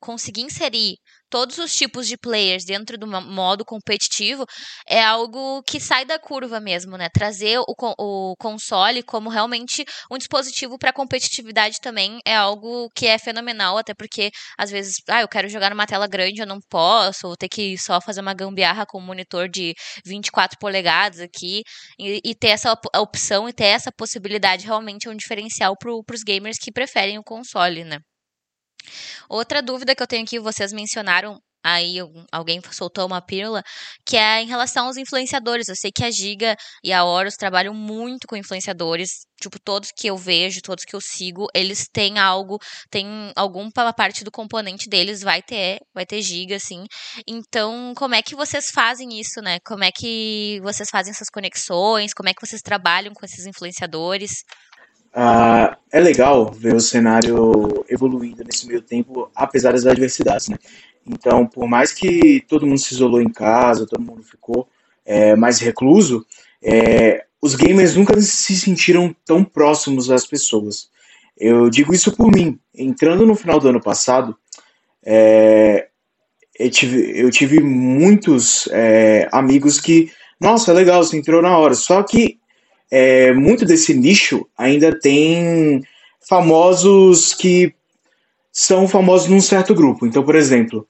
conseguir 0.00 0.42
inserir 0.42 0.96
todos 1.32 1.56
os 1.56 1.74
tipos 1.74 2.06
de 2.06 2.18
players 2.18 2.62
dentro 2.62 2.98
do 2.98 3.06
modo 3.06 3.64
competitivo 3.64 4.44
é 4.86 5.02
algo 5.02 5.62
que 5.62 5.80
sai 5.80 6.04
da 6.04 6.18
curva 6.18 6.60
mesmo, 6.60 6.98
né? 6.98 7.08
Trazer 7.08 7.58
o, 7.58 7.64
o 7.98 8.36
console 8.38 9.02
como 9.02 9.30
realmente 9.30 9.82
um 10.10 10.18
dispositivo 10.18 10.78
para 10.78 10.92
competitividade 10.92 11.78
também 11.80 12.18
é 12.26 12.36
algo 12.36 12.90
que 12.94 13.06
é 13.06 13.18
fenomenal, 13.18 13.78
até 13.78 13.94
porque 13.94 14.30
às 14.58 14.70
vezes, 14.70 14.96
ah, 15.08 15.22
eu 15.22 15.28
quero 15.28 15.48
jogar 15.48 15.70
numa 15.70 15.86
tela 15.86 16.06
grande, 16.06 16.42
eu 16.42 16.46
não 16.46 16.60
posso, 16.68 17.28
vou 17.28 17.36
ter 17.36 17.48
que 17.48 17.78
só 17.78 17.98
fazer 17.98 18.20
uma 18.20 18.34
gambiarra 18.34 18.84
com 18.84 18.98
um 18.98 19.06
monitor 19.06 19.48
de 19.48 19.72
24 20.04 20.58
polegadas 20.58 21.18
aqui 21.18 21.62
e, 21.98 22.20
e 22.22 22.34
ter 22.34 22.48
essa 22.48 22.78
opção 22.94 23.48
e 23.48 23.54
ter 23.54 23.64
essa 23.64 23.90
possibilidade 23.90 24.66
realmente 24.66 25.08
é 25.08 25.10
um 25.10 25.16
diferencial 25.16 25.74
para 25.78 25.90
os 26.14 26.22
gamers 26.22 26.58
que 26.58 26.70
preferem 26.70 27.18
o 27.18 27.24
console, 27.24 27.84
né? 27.84 27.98
Outra 29.28 29.62
dúvida 29.62 29.94
que 29.94 30.02
eu 30.02 30.06
tenho 30.06 30.24
aqui, 30.24 30.38
vocês 30.38 30.72
mencionaram 30.72 31.38
aí 31.64 31.98
alguém 32.30 32.60
soltou 32.72 33.06
uma 33.06 33.22
pílula, 33.22 33.62
que 34.04 34.16
é 34.16 34.42
em 34.42 34.46
relação 34.46 34.86
aos 34.86 34.96
influenciadores. 34.96 35.68
Eu 35.68 35.76
sei 35.76 35.90
que 35.94 36.04
a 36.04 36.10
Giga 36.10 36.56
e 36.82 36.92
a 36.92 37.04
Horus 37.04 37.34
trabalham 37.36 37.74
muito 37.74 38.26
com 38.26 38.36
influenciadores. 38.36 39.10
Tipo, 39.40 39.58
todos 39.60 39.90
que 39.96 40.06
eu 40.08 40.16
vejo, 40.16 40.60
todos 40.62 40.84
que 40.84 40.94
eu 40.94 41.00
sigo, 41.00 41.46
eles 41.54 41.88
têm 41.92 42.18
algo, 42.18 42.58
tem 42.90 43.32
alguma 43.36 43.92
parte 43.92 44.22
do 44.22 44.30
componente 44.30 44.88
deles 44.88 45.20
vai 45.20 45.42
ter, 45.42 45.78
vai 45.92 46.06
ter 46.06 46.22
giga, 46.22 46.56
assim. 46.56 46.84
Então, 47.26 47.92
como 47.96 48.14
é 48.14 48.22
que 48.22 48.36
vocês 48.36 48.70
fazem 48.70 49.08
isso, 49.18 49.40
né? 49.42 49.58
Como 49.64 49.82
é 49.82 49.90
que 49.92 50.60
vocês 50.62 50.88
fazem 50.90 51.10
essas 51.12 51.28
conexões? 51.28 52.14
Como 52.14 52.28
é 52.28 52.34
que 52.34 52.44
vocês 52.46 52.62
trabalham 52.62 53.12
com 53.12 53.24
esses 53.24 53.46
influenciadores? 53.46 54.30
Ah, 55.14 55.76
é 55.90 56.00
legal 56.00 56.50
ver 56.50 56.74
o 56.74 56.80
cenário 56.80 57.84
evoluindo 57.88 58.42
nesse 58.44 58.66
meio 58.66 58.80
tempo, 58.80 59.30
apesar 59.34 59.72
das 59.72 59.84
adversidades, 59.84 60.48
né? 60.48 60.56
Então, 61.06 61.46
por 61.46 61.68
mais 61.68 61.92
que 61.92 62.42
todo 62.48 62.66
mundo 62.66 62.78
se 62.78 62.94
isolou 62.94 63.20
em 63.20 63.30
casa, 63.30 63.86
todo 63.86 64.00
mundo 64.00 64.22
ficou 64.22 64.68
é, 65.04 65.36
mais 65.36 65.58
recluso, 65.58 66.24
é, 66.62 67.24
os 67.40 67.54
gamers 67.54 67.96
nunca 67.96 68.18
se 68.20 68.56
sentiram 68.56 69.14
tão 69.24 69.44
próximos 69.44 70.06
das 70.06 70.24
pessoas. 70.24 70.88
Eu 71.36 71.68
digo 71.68 71.92
isso 71.92 72.16
por 72.16 72.30
mim. 72.30 72.58
Entrando 72.72 73.26
no 73.26 73.34
final 73.34 73.58
do 73.58 73.68
ano 73.68 73.82
passado, 73.82 74.36
é, 75.04 75.88
eu, 76.58 76.70
tive, 76.70 77.20
eu 77.20 77.30
tive 77.30 77.60
muitos 77.60 78.68
é, 78.70 79.28
amigos 79.32 79.80
que, 79.80 80.10
nossa, 80.40 80.72
legal, 80.72 81.02
você 81.02 81.16
entrou 81.16 81.42
na 81.42 81.58
hora. 81.58 81.74
Só 81.74 82.02
que 82.04 82.38
é, 82.94 83.32
muito 83.32 83.64
desse 83.64 83.94
nicho 83.94 84.46
ainda 84.56 84.94
tem 84.94 85.82
famosos 86.28 87.32
que 87.32 87.74
são 88.52 88.86
famosos 88.86 89.28
num 89.28 89.40
certo 89.40 89.74
grupo. 89.74 90.06
Então, 90.06 90.22
por 90.22 90.34
exemplo, 90.34 90.86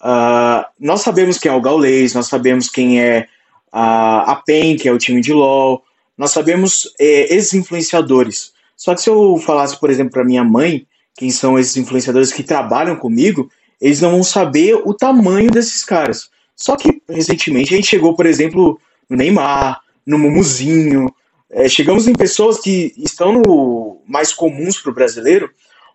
uh, 0.00 0.64
nós 0.80 1.02
sabemos 1.02 1.36
quem 1.36 1.52
é 1.52 1.54
o 1.54 1.60
Gaulês, 1.60 2.14
nós 2.14 2.26
sabemos 2.26 2.70
quem 2.70 3.02
é 3.02 3.28
a, 3.70 4.32
a 4.32 4.36
PEN, 4.36 4.78
que 4.78 4.88
é 4.88 4.92
o 4.92 4.96
time 4.96 5.20
de 5.20 5.30
LoL, 5.34 5.84
nós 6.16 6.30
sabemos 6.30 6.90
é, 6.98 7.34
esses 7.34 7.52
influenciadores. 7.52 8.54
Só 8.74 8.94
que 8.94 9.02
se 9.02 9.10
eu 9.10 9.36
falasse, 9.36 9.78
por 9.78 9.90
exemplo, 9.90 10.12
para 10.12 10.24
minha 10.24 10.42
mãe, 10.42 10.86
quem 11.14 11.30
são 11.30 11.58
esses 11.58 11.76
influenciadores 11.76 12.32
que 12.32 12.42
trabalham 12.42 12.96
comigo, 12.96 13.50
eles 13.78 14.00
não 14.00 14.12
vão 14.12 14.22
saber 14.22 14.80
o 14.86 14.94
tamanho 14.94 15.50
desses 15.50 15.84
caras. 15.84 16.30
Só 16.56 16.76
que 16.76 17.02
recentemente 17.06 17.74
a 17.74 17.76
gente 17.76 17.88
chegou, 17.88 18.16
por 18.16 18.24
exemplo, 18.24 18.80
no 19.06 19.18
Neymar, 19.18 19.82
no 20.06 20.18
Mumuzinho, 20.18 21.12
é, 21.52 21.68
chegamos 21.68 22.08
em 22.08 22.14
pessoas 22.14 22.58
que 22.58 22.94
estão 22.96 23.32
no 23.32 24.00
mais 24.06 24.32
comuns 24.32 24.80
para 24.80 24.90
o 24.90 24.94
brasileiro, 24.94 25.50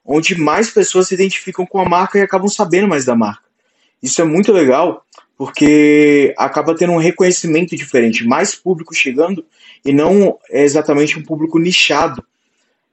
onde 0.05 0.39
mais 0.39 0.69
pessoas 0.69 1.07
se 1.07 1.15
identificam 1.15 1.65
com 1.65 1.81
a 1.81 1.89
marca 1.89 2.19
e 2.19 2.21
acabam 2.21 2.47
sabendo 2.47 2.87
mais 2.87 3.03
da 3.03 3.15
marca. 3.15 3.43
Isso 4.01 4.21
é 4.21 4.23
muito 4.23 4.53
legal, 4.53 5.03
porque 5.35 6.33
acaba 6.37 6.75
tendo 6.75 6.93
um 6.93 6.99
reconhecimento 6.99 7.75
diferente, 7.75 8.23
mais 8.23 8.53
público 8.53 8.93
chegando 8.93 9.43
e 9.83 9.91
não 9.91 10.37
exatamente 10.51 11.17
um 11.17 11.23
público 11.23 11.57
nichado. 11.57 12.23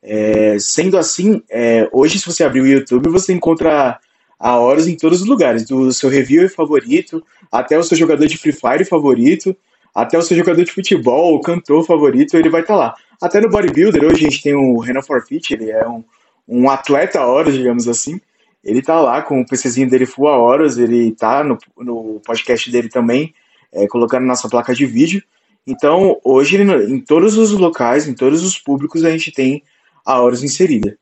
É, 0.03 0.59
sendo 0.59 0.97
assim, 0.97 1.43
é, 1.51 1.89
hoje 1.93 2.19
se 2.19 2.27
você 2.27 2.45
abrir 2.45 2.63
o 2.63 2.67
YouTube, 2.67 3.11
você 3.11 3.33
encontra 3.33 3.99
a 4.39 4.59
horas 4.59 4.89
em 4.89 4.97
todos 4.97 5.21
os 5.21 5.27
lugares, 5.27 5.65
do 5.65 5.93
seu 5.93 6.09
reviewer 6.09 6.53
favorito, 6.53 7.25
até 7.53 7.79
o 7.79 7.85
seu 7.85 7.97
jogador 7.97 8.27
de 8.27 8.39
Free 8.39 8.53
Fire 8.53 8.85
favorito, 8.85 9.55
até 9.95 10.19
o 10.19 10.23
seu 10.23 10.37
jogador 10.37 10.65
de 10.65 10.73
futebol, 10.73 11.35
o 11.35 11.41
cantor 11.41 11.85
favorito, 11.87 12.37
ele 12.37 12.51
vai 12.51 12.63
estar 12.63 12.75
tá 12.75 12.79
lá. 12.79 12.95
Até 13.23 13.41
no 13.41 13.49
bodybuilder, 13.49 14.05
hoje 14.05 14.27
a 14.27 14.31
gente 14.31 14.43
tem 14.43 14.55
o 14.55 14.79
Renan 14.79 15.03
Forfeit, 15.03 15.55
ele 15.55 15.71
é 15.71 15.87
um, 15.89 16.03
um 16.49 16.69
atleta 16.69 17.25
horas, 17.25 17.55
digamos 17.55 17.87
assim, 17.87 18.21
ele 18.65 18.83
tá 18.83 19.01
lá 19.01 19.23
com 19.23 19.41
o 19.41 19.47
PCzinho 19.47 19.89
dele 19.89 20.07
full 20.07 20.27
a 20.27 20.37
horas, 20.37 20.79
ele 20.79 21.13
tá 21.13 21.45
no, 21.45 21.59
no 21.79 22.21
podcast 22.27 22.71
dele 22.71 22.89
também, 22.89 23.33
é, 23.73 23.87
colocando 23.87 24.27
nossa 24.27 24.49
placa 24.49 24.75
de 24.75 24.87
vídeo. 24.87 25.23
Então, 25.67 26.19
hoje, 26.25 26.61
em 26.61 27.01
todos 27.01 27.37
os 27.37 27.53
locais, 27.53 28.09
em 28.09 28.15
todos 28.15 28.43
os 28.43 28.59
públicos, 28.59 29.05
a 29.05 29.11
gente 29.11 29.31
tem 29.31 29.63
a 30.05 30.21
Horus 30.21 30.43
inserida. 30.43 30.99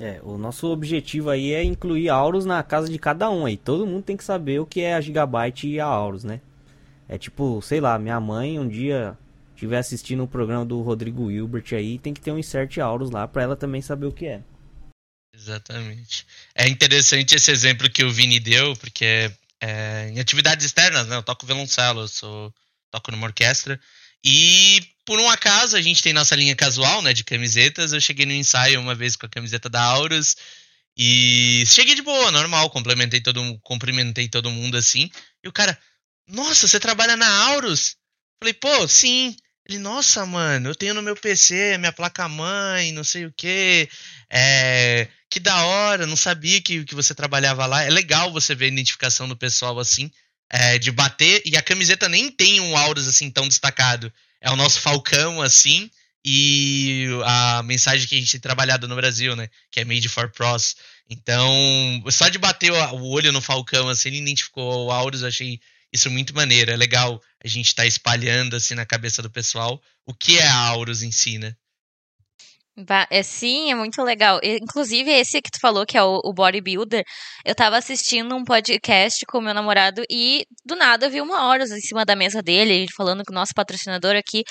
É, 0.00 0.20
o 0.22 0.38
nosso 0.38 0.68
objetivo 0.68 1.28
aí 1.28 1.52
é 1.52 1.64
incluir 1.64 2.08
a 2.08 2.14
Aurus 2.14 2.46
na 2.46 2.62
casa 2.62 2.88
de 2.88 2.98
cada 2.98 3.28
um 3.30 3.44
aí. 3.44 3.56
Todo 3.56 3.84
mundo 3.84 4.04
tem 4.04 4.16
que 4.16 4.22
saber 4.22 4.60
o 4.60 4.66
que 4.66 4.80
é 4.80 4.94
a 4.94 5.00
Gigabyte 5.00 5.66
e 5.66 5.80
a 5.80 5.86
Aurus, 5.86 6.22
né? 6.22 6.40
É 7.08 7.16
tipo, 7.16 7.60
sei 7.62 7.80
lá, 7.80 7.98
minha 7.98 8.20
mãe 8.20 8.58
um 8.58 8.68
dia 8.68 9.16
estiver 9.54 9.78
assistindo 9.78 10.20
o 10.20 10.24
um 10.24 10.28
programa 10.28 10.64
do 10.64 10.82
Rodrigo 10.82 11.30
Hilbert 11.30 11.64
aí, 11.72 11.98
tem 11.98 12.14
que 12.14 12.20
ter 12.20 12.30
um 12.30 12.38
insert 12.38 12.78
Aurus 12.78 13.10
lá 13.10 13.26
para 13.26 13.42
ela 13.42 13.56
também 13.56 13.80
saber 13.80 14.06
o 14.06 14.12
que 14.12 14.26
é. 14.26 14.42
Exatamente. 15.34 16.26
É 16.54 16.68
interessante 16.68 17.34
esse 17.34 17.50
exemplo 17.50 17.90
que 17.90 18.04
o 18.04 18.10
Vini 18.10 18.38
deu, 18.38 18.76
porque 18.76 19.30
é, 19.60 20.10
em 20.10 20.20
atividades 20.20 20.66
externas, 20.66 21.06
né? 21.06 21.16
Eu 21.16 21.22
toco 21.22 21.46
violoncelo, 21.46 22.02
eu 22.02 22.08
sou, 22.08 22.54
toco 22.90 23.10
numa 23.10 23.26
orquestra. 23.26 23.80
E 24.24 24.80
por 25.04 25.18
um 25.18 25.28
acaso 25.28 25.76
a 25.76 25.82
gente 25.82 26.02
tem 26.02 26.12
nossa 26.12 26.34
linha 26.34 26.54
casual, 26.54 27.02
né, 27.02 27.12
de 27.12 27.24
camisetas. 27.24 27.92
Eu 27.92 28.00
cheguei 28.00 28.26
no 28.26 28.32
ensaio 28.32 28.80
uma 28.80 28.94
vez 28.94 29.16
com 29.16 29.26
a 29.26 29.30
camiseta 29.30 29.68
da 29.68 29.82
Aurus 29.82 30.36
e 30.96 31.64
cheguei 31.66 31.94
de 31.94 32.02
boa, 32.02 32.30
normal, 32.32 32.68
complementei 32.70 33.20
todo, 33.20 33.58
cumprimentei 33.62 34.28
todo 34.28 34.50
mundo 34.50 34.76
assim. 34.76 35.08
E 35.42 35.48
o 35.48 35.52
cara, 35.52 35.78
nossa, 36.28 36.68
você 36.68 36.78
trabalha 36.78 37.16
na 37.16 37.28
Aurus? 37.48 37.96
Falei, 38.40 38.54
pô, 38.54 38.86
sim. 38.86 39.34
Ele, 39.68 39.78
nossa, 39.78 40.24
mano, 40.24 40.70
eu 40.70 40.74
tenho 40.74 40.94
no 40.94 41.02
meu 41.02 41.14
PC 41.14 41.76
minha 41.78 41.92
placa-mãe, 41.92 42.92
não 42.92 43.04
sei 43.04 43.26
o 43.26 43.32
que. 43.32 43.88
É, 44.30 45.08
que 45.30 45.38
da 45.38 45.64
hora, 45.64 46.06
não 46.06 46.16
sabia 46.16 46.60
que, 46.60 46.84
que 46.84 46.94
você 46.94 47.14
trabalhava 47.14 47.66
lá. 47.66 47.82
É 47.82 47.90
legal 47.90 48.32
você 48.32 48.54
ver 48.54 48.66
a 48.66 48.68
identificação 48.68 49.28
do 49.28 49.36
pessoal 49.36 49.78
assim, 49.78 50.10
é, 50.50 50.78
de 50.78 50.90
bater. 50.90 51.42
E 51.44 51.56
a 51.56 51.62
camiseta 51.62 52.08
nem 52.08 52.30
tem 52.30 52.60
um 52.60 52.76
Aurus 52.76 53.06
assim 53.06 53.30
tão 53.30 53.46
destacado. 53.46 54.12
É 54.40 54.50
o 54.50 54.56
nosso 54.56 54.80
Falcão, 54.80 55.42
assim, 55.42 55.90
e 56.24 57.06
a 57.24 57.62
mensagem 57.62 58.06
que 58.06 58.14
a 58.14 58.18
gente 58.18 58.32
tem 58.32 58.40
trabalhado 58.40 58.86
no 58.88 58.96
Brasil, 58.96 59.34
né? 59.36 59.48
Que 59.70 59.80
é 59.80 59.84
Made 59.84 60.08
for 60.08 60.30
Pros. 60.30 60.76
Então, 61.10 62.02
só 62.10 62.28
de 62.28 62.38
bater 62.38 62.70
o 62.70 63.08
olho 63.08 63.32
no 63.32 63.40
Falcão, 63.40 63.88
assim, 63.88 64.08
ele 64.10 64.18
identificou 64.18 64.86
o 64.86 64.90
Aurus, 64.90 65.22
achei 65.22 65.60
isso 65.92 66.10
muito 66.10 66.34
maneiro. 66.34 66.70
É 66.70 66.76
legal 66.76 67.20
a 67.42 67.48
gente 67.48 67.68
estar 67.68 67.82
tá 67.82 67.86
espalhando, 67.86 68.56
assim, 68.56 68.74
na 68.74 68.86
cabeça 68.86 69.22
do 69.22 69.30
pessoal 69.30 69.80
o 70.06 70.14
que 70.14 70.38
é 70.38 70.46
a 70.46 70.54
Aurus 70.54 71.02
em 71.02 71.12
si, 71.12 71.38
né? 71.38 71.54
É, 73.10 73.22
sim, 73.24 73.72
é 73.72 73.74
muito 73.74 74.00
legal. 74.04 74.38
Inclusive, 74.42 75.10
esse 75.10 75.42
que 75.42 75.50
tu 75.50 75.58
falou, 75.60 75.84
que 75.84 75.98
é 75.98 76.02
o, 76.02 76.20
o 76.24 76.32
bodybuilder, 76.32 77.02
eu 77.44 77.54
tava 77.54 77.76
assistindo 77.76 78.36
um 78.36 78.44
podcast 78.44 79.26
com 79.26 79.38
o 79.38 79.40
meu 79.42 79.52
namorado 79.52 80.02
e 80.08 80.44
do 80.64 80.76
nada 80.76 81.06
eu 81.06 81.10
vi 81.10 81.20
uma 81.20 81.48
hora 81.48 81.64
em 81.64 81.80
cima 81.80 82.04
da 82.04 82.14
mesa 82.14 82.40
dele, 82.40 82.86
falando 82.96 83.24
com 83.24 83.32
o 83.32 83.34
nosso 83.34 83.52
patrocinador 83.52 84.14
aqui. 84.14 84.44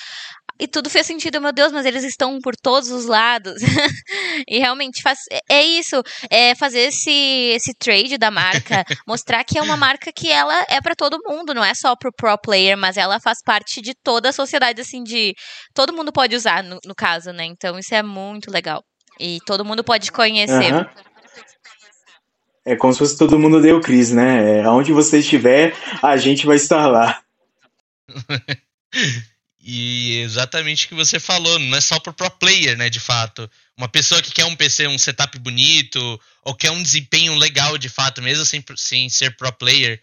E 0.59 0.67
tudo 0.67 0.89
fez 0.89 1.05
sentido, 1.05 1.39
meu 1.39 1.51
Deus, 1.51 1.71
mas 1.71 1.85
eles 1.85 2.03
estão 2.03 2.39
por 2.41 2.55
todos 2.55 2.89
os 2.89 3.05
lados. 3.05 3.61
e 4.47 4.57
realmente 4.57 5.01
faz, 5.01 5.19
é, 5.31 5.57
é 5.57 5.63
isso, 5.63 6.01
é 6.29 6.55
fazer 6.55 6.79
esse, 6.79 7.11
esse 7.11 7.73
trade 7.77 8.17
da 8.17 8.31
marca, 8.31 8.83
mostrar 9.07 9.43
que 9.43 9.57
é 9.57 9.61
uma 9.61 9.77
marca 9.77 10.11
que 10.11 10.31
ela 10.31 10.65
é 10.67 10.81
para 10.81 10.95
todo 10.95 11.21
mundo, 11.25 11.53
não 11.53 11.63
é 11.63 11.73
só 11.75 11.95
pro 11.95 12.11
pro 12.11 12.37
player, 12.37 12.77
mas 12.77 12.97
ela 12.97 13.19
faz 13.19 13.39
parte 13.43 13.81
de 13.81 13.93
toda 14.03 14.29
a 14.29 14.33
sociedade, 14.33 14.81
assim, 14.81 15.03
de 15.03 15.33
todo 15.73 15.93
mundo 15.93 16.11
pode 16.11 16.35
usar, 16.35 16.63
no, 16.63 16.79
no 16.85 16.95
caso, 16.95 17.31
né? 17.31 17.45
Então 17.45 17.77
isso 17.77 17.93
é 17.93 18.01
muito 18.01 18.51
legal. 18.51 18.83
E 19.19 19.39
todo 19.45 19.65
mundo 19.65 19.83
pode 19.83 20.11
conhecer. 20.11 20.73
Uhum. 20.73 20.85
É 22.65 22.75
como 22.75 22.91
se 22.91 22.99
fosse 22.99 23.17
todo 23.17 23.39
mundo 23.39 23.61
deu 23.61 23.79
Cris, 23.79 24.11
né? 24.11 24.59
É, 24.59 24.69
onde 24.69 24.91
você 24.91 25.19
estiver, 25.19 25.73
a 26.01 26.17
gente 26.17 26.45
vai 26.45 26.57
estar 26.57 26.85
lá. 26.87 27.21
E 29.69 30.21
exatamente 30.21 30.85
o 30.85 30.87
que 30.87 30.95
você 30.95 31.19
falou, 31.19 31.59
não 31.59 31.77
é 31.77 31.81
só 31.81 31.99
pro 31.99 32.13
pro 32.13 32.31
player, 32.31 32.77
né, 32.77 32.89
de 32.89 33.01
fato. 33.01 33.51
Uma 33.75 33.89
pessoa 33.89 34.21
que 34.21 34.31
quer 34.31 34.45
um 34.45 34.55
PC, 34.55 34.87
um 34.87 34.97
setup 34.97 35.37
bonito, 35.39 36.21
ou 36.41 36.55
quer 36.55 36.71
um 36.71 36.81
desempenho 36.81 37.35
legal 37.35 37.77
de 37.77 37.89
fato, 37.89 38.21
mesmo 38.21 38.45
sem, 38.45 38.63
sem 38.77 39.09
ser 39.09 39.35
pro 39.35 39.51
player, 39.51 40.01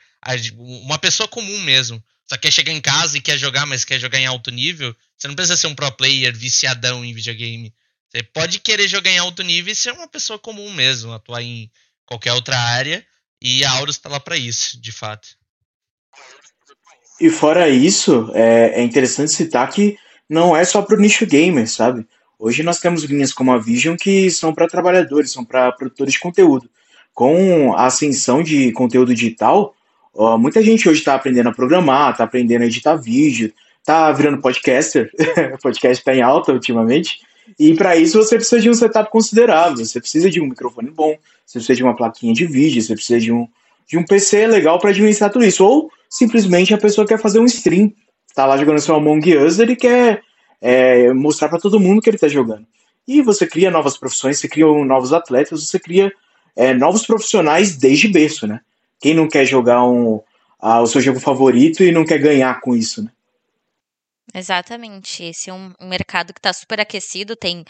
uma 0.54 0.98
pessoa 0.98 1.26
comum 1.26 1.58
mesmo. 1.62 2.04
Só 2.26 2.36
quer 2.36 2.52
chegar 2.52 2.72
em 2.72 2.80
casa 2.80 3.16
e 3.16 3.22
quer 3.22 3.38
jogar, 3.38 3.64
mas 3.64 3.86
quer 3.86 3.98
jogar 3.98 4.18
em 4.18 4.26
alto 4.26 4.50
nível, 4.50 4.94
você 5.16 5.28
não 5.28 5.34
precisa 5.34 5.56
ser 5.56 5.68
um 5.68 5.74
pro 5.74 5.90
player 5.92 6.36
viciadão 6.36 7.02
em 7.02 7.14
videogame. 7.14 7.74
Você 8.10 8.22
pode 8.22 8.58
querer 8.58 8.86
jogar 8.86 9.12
em 9.12 9.18
alto 9.18 9.42
nível 9.42 9.72
e 9.72 9.76
ser 9.76 9.92
uma 9.92 10.06
pessoa 10.06 10.38
comum 10.38 10.70
mesmo, 10.74 11.10
atuar 11.10 11.42
em 11.42 11.70
qualquer 12.04 12.34
outra 12.34 12.60
área, 12.60 13.04
e 13.40 13.64
a 13.64 13.70
Aurus 13.70 13.96
tá 13.96 14.10
lá 14.10 14.20
para 14.20 14.36
isso, 14.36 14.78
de 14.78 14.92
fato. 14.92 15.26
E 17.20 17.30
fora 17.30 17.68
isso, 17.68 18.30
é, 18.34 18.80
é 18.80 18.82
interessante 18.82 19.32
citar 19.32 19.68
que 19.70 19.96
não 20.28 20.56
é 20.56 20.64
só 20.64 20.82
para 20.82 20.96
o 20.96 21.00
nicho 21.00 21.26
gamer, 21.26 21.68
sabe? 21.68 22.06
Hoje 22.38 22.62
nós 22.62 22.80
temos 22.80 23.04
linhas 23.04 23.32
como 23.32 23.52
a 23.52 23.58
Vision 23.58 23.96
que 23.96 24.30
são 24.30 24.52
para 24.52 24.66
trabalhadores, 24.66 25.30
são 25.30 25.44
para 25.44 25.70
produtores 25.72 26.14
de 26.14 26.20
conteúdo. 26.20 26.68
Com 27.12 27.72
a 27.74 27.86
ascensão 27.86 28.42
de 28.42 28.72
conteúdo 28.72 29.14
digital, 29.14 29.74
ó, 30.12 30.36
muita 30.36 30.60
gente 30.60 30.88
hoje 30.88 30.98
está 30.98 31.14
aprendendo 31.14 31.48
a 31.48 31.54
programar, 31.54 32.10
está 32.10 32.24
aprendendo 32.24 32.62
a 32.62 32.66
editar 32.66 32.96
vídeo, 32.96 33.52
está 33.78 34.10
virando 34.10 34.40
podcaster. 34.42 35.12
o 35.54 35.58
podcast 35.62 36.00
está 36.00 36.14
em 36.14 36.22
alta 36.22 36.52
ultimamente. 36.52 37.20
E 37.58 37.74
para 37.74 37.96
isso 37.96 38.18
você 38.18 38.36
precisa 38.36 38.60
de 38.60 38.68
um 38.68 38.74
setup 38.74 39.10
considerável. 39.10 39.84
Você 39.84 40.00
precisa 40.00 40.28
de 40.28 40.40
um 40.40 40.48
microfone 40.48 40.90
bom, 40.90 41.16
você 41.46 41.58
precisa 41.58 41.76
de 41.76 41.84
uma 41.84 41.94
plaquinha 41.94 42.34
de 42.34 42.46
vídeo, 42.46 42.82
você 42.82 42.94
precisa 42.94 43.20
de 43.20 43.30
um, 43.30 43.46
de 43.86 43.96
um 43.96 44.04
PC 44.04 44.46
legal 44.46 44.80
para 44.80 44.90
administrar 44.90 45.30
tudo 45.30 45.44
isso. 45.44 45.64
Ou 45.64 45.90
simplesmente 46.14 46.72
a 46.72 46.78
pessoa 46.78 47.06
quer 47.06 47.18
fazer 47.18 47.40
um 47.40 47.44
stream, 47.44 47.92
tá 48.34 48.46
lá 48.46 48.56
jogando 48.56 48.80
seu 48.80 48.94
Among 48.94 49.36
Us, 49.36 49.58
ele 49.58 49.74
quer 49.74 50.22
é, 50.60 51.12
mostrar 51.12 51.48
para 51.48 51.58
todo 51.58 51.80
mundo 51.80 52.00
que 52.00 52.08
ele 52.08 52.18
tá 52.18 52.28
jogando. 52.28 52.64
E 53.06 53.20
você 53.20 53.46
cria 53.46 53.70
novas 53.70 53.98
profissões, 53.98 54.38
você 54.38 54.48
cria 54.48 54.66
novos 54.66 55.12
atletas, 55.12 55.66
você 55.66 55.78
cria 55.78 56.12
é, 56.54 56.72
novos 56.72 57.04
profissionais 57.04 57.76
desde 57.76 58.06
berço, 58.06 58.46
né? 58.46 58.60
Quem 59.00 59.12
não 59.12 59.28
quer 59.28 59.44
jogar 59.44 59.84
um, 59.84 60.22
o 60.62 60.86
seu 60.86 61.00
jogo 61.00 61.18
favorito 61.18 61.82
e 61.82 61.90
não 61.90 62.04
quer 62.04 62.18
ganhar 62.18 62.60
com 62.60 62.76
isso, 62.76 63.02
né? 63.02 63.10
Exatamente. 64.32 65.24
Esse 65.24 65.50
é 65.50 65.52
um, 65.52 65.72
um 65.80 65.88
mercado 65.88 66.32
que 66.32 66.38
está 66.38 66.52
super 66.52 66.80
aquecido, 66.80 67.34
tem 67.34 67.64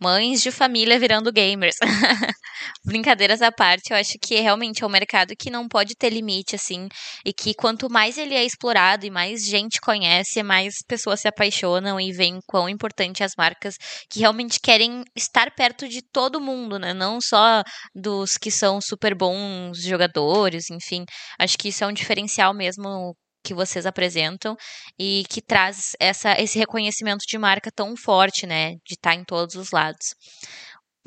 mães 0.00 0.42
de 0.42 0.50
família 0.50 0.98
virando 0.98 1.32
gamers. 1.32 1.76
Brincadeiras 2.84 3.42
à 3.42 3.52
parte, 3.52 3.90
eu 3.92 3.96
acho 3.96 4.18
que 4.20 4.40
realmente 4.40 4.82
é 4.82 4.86
um 4.86 4.90
mercado 4.90 5.34
que 5.38 5.50
não 5.50 5.68
pode 5.68 5.94
ter 5.96 6.10
limite, 6.10 6.56
assim, 6.56 6.88
e 7.24 7.32
que 7.32 7.54
quanto 7.54 7.90
mais 7.90 8.18
ele 8.18 8.34
é 8.34 8.44
explorado 8.44 9.06
e 9.06 9.10
mais 9.10 9.44
gente 9.44 9.80
conhece, 9.80 10.42
mais 10.42 10.74
pessoas 10.86 11.20
se 11.20 11.28
apaixonam 11.28 12.00
e 12.00 12.12
veem 12.12 12.40
quão 12.46 12.68
importante 12.68 13.22
as 13.22 13.32
marcas 13.36 13.76
que 14.10 14.20
realmente 14.20 14.58
querem 14.62 15.02
estar 15.16 15.50
perto 15.54 15.88
de 15.88 16.02
todo 16.02 16.40
mundo, 16.40 16.78
né? 16.78 16.92
Não 16.94 17.20
só 17.20 17.62
dos 17.94 18.36
que 18.36 18.50
são 18.50 18.80
super 18.80 19.14
bons 19.14 19.78
jogadores, 19.82 20.70
enfim. 20.70 21.04
Acho 21.38 21.56
que 21.58 21.68
isso 21.68 21.84
é 21.84 21.86
um 21.86 21.92
diferencial 21.92 22.54
mesmo 22.54 23.16
que 23.50 23.54
vocês 23.54 23.84
apresentam 23.84 24.56
e 24.96 25.24
que 25.28 25.42
traz 25.42 25.96
essa, 25.98 26.40
esse 26.40 26.56
reconhecimento 26.56 27.24
de 27.26 27.36
marca 27.36 27.70
tão 27.72 27.96
forte, 27.96 28.46
né? 28.46 28.76
De 28.86 28.94
estar 28.94 29.10
tá 29.10 29.16
em 29.16 29.24
todos 29.24 29.56
os 29.56 29.72
lados. 29.72 30.14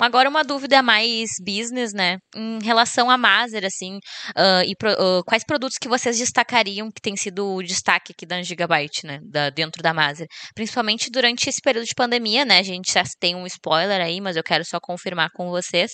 Agora 0.00 0.28
uma 0.28 0.42
dúvida 0.42 0.82
mais 0.82 1.30
business, 1.40 1.92
né? 1.92 2.18
Em 2.34 2.60
relação 2.62 3.08
à 3.08 3.16
Maser, 3.16 3.64
assim, 3.64 3.96
uh, 4.36 4.62
e 4.66 4.74
pro, 4.76 4.90
uh, 4.90 5.22
quais 5.24 5.44
produtos 5.44 5.78
que 5.78 5.88
vocês 5.88 6.18
destacariam 6.18 6.90
que 6.90 7.00
tem 7.00 7.16
sido 7.16 7.54
o 7.54 7.62
destaque 7.62 8.12
aqui 8.12 8.26
da 8.26 8.42
Gigabyte, 8.42 9.06
né? 9.06 9.20
Da, 9.22 9.50
dentro 9.50 9.82
da 9.82 9.94
Maser. 9.94 10.26
Principalmente 10.52 11.10
durante 11.10 11.48
esse 11.48 11.60
período 11.62 11.86
de 11.86 11.94
pandemia, 11.94 12.44
né? 12.44 12.58
A 12.58 12.62
gente 12.62 12.92
já 12.92 13.04
tem 13.20 13.36
um 13.36 13.46
spoiler 13.46 14.00
aí, 14.00 14.20
mas 14.20 14.36
eu 14.36 14.42
quero 14.42 14.64
só 14.64 14.80
confirmar 14.80 15.30
com 15.32 15.48
vocês. 15.50 15.92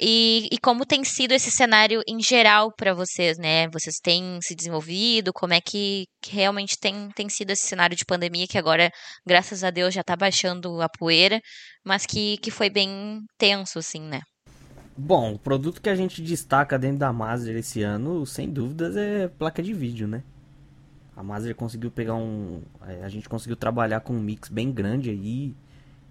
E, 0.00 0.48
e 0.50 0.58
como 0.58 0.84
tem 0.84 1.04
sido 1.04 1.32
esse 1.32 1.50
cenário 1.50 2.02
em 2.08 2.20
geral 2.20 2.72
para 2.76 2.94
vocês, 2.94 3.38
né? 3.38 3.68
Vocês 3.68 3.96
têm 4.02 4.40
se 4.42 4.56
desenvolvido? 4.56 5.32
Como 5.32 5.54
é 5.54 5.60
que, 5.60 6.06
que 6.20 6.34
realmente 6.34 6.76
tem, 6.80 7.10
tem 7.14 7.28
sido 7.28 7.52
esse 7.52 7.66
cenário 7.66 7.96
de 7.96 8.04
pandemia 8.04 8.46
que 8.48 8.58
agora, 8.58 8.90
graças 9.24 9.62
a 9.62 9.70
Deus, 9.70 9.94
já 9.94 10.02
tá 10.02 10.16
baixando 10.16 10.82
a 10.82 10.88
poeira? 10.88 11.40
mas 11.86 12.04
que, 12.04 12.36
que 12.38 12.50
foi 12.50 12.68
bem 12.68 13.20
tenso, 13.46 13.78
assim, 13.78 14.00
né? 14.00 14.22
Bom, 14.96 15.34
o 15.34 15.38
produto 15.38 15.80
que 15.80 15.88
a 15.88 15.94
gente 15.94 16.20
destaca 16.20 16.78
dentro 16.78 16.98
da 16.98 17.12
Maser 17.12 17.54
esse 17.56 17.82
ano, 17.82 18.26
sem 18.26 18.50
dúvidas, 18.50 18.96
é 18.96 19.28
placa 19.28 19.62
de 19.62 19.72
vídeo, 19.72 20.08
né? 20.08 20.24
A 21.14 21.22
Maser 21.22 21.54
conseguiu 21.54 21.90
pegar 21.90 22.14
um. 22.14 22.62
É, 22.86 23.04
a 23.04 23.08
gente 23.08 23.28
conseguiu 23.28 23.56
trabalhar 23.56 24.00
com 24.00 24.14
um 24.14 24.20
mix 24.20 24.48
bem 24.48 24.72
grande 24.72 25.10
aí. 25.10 25.54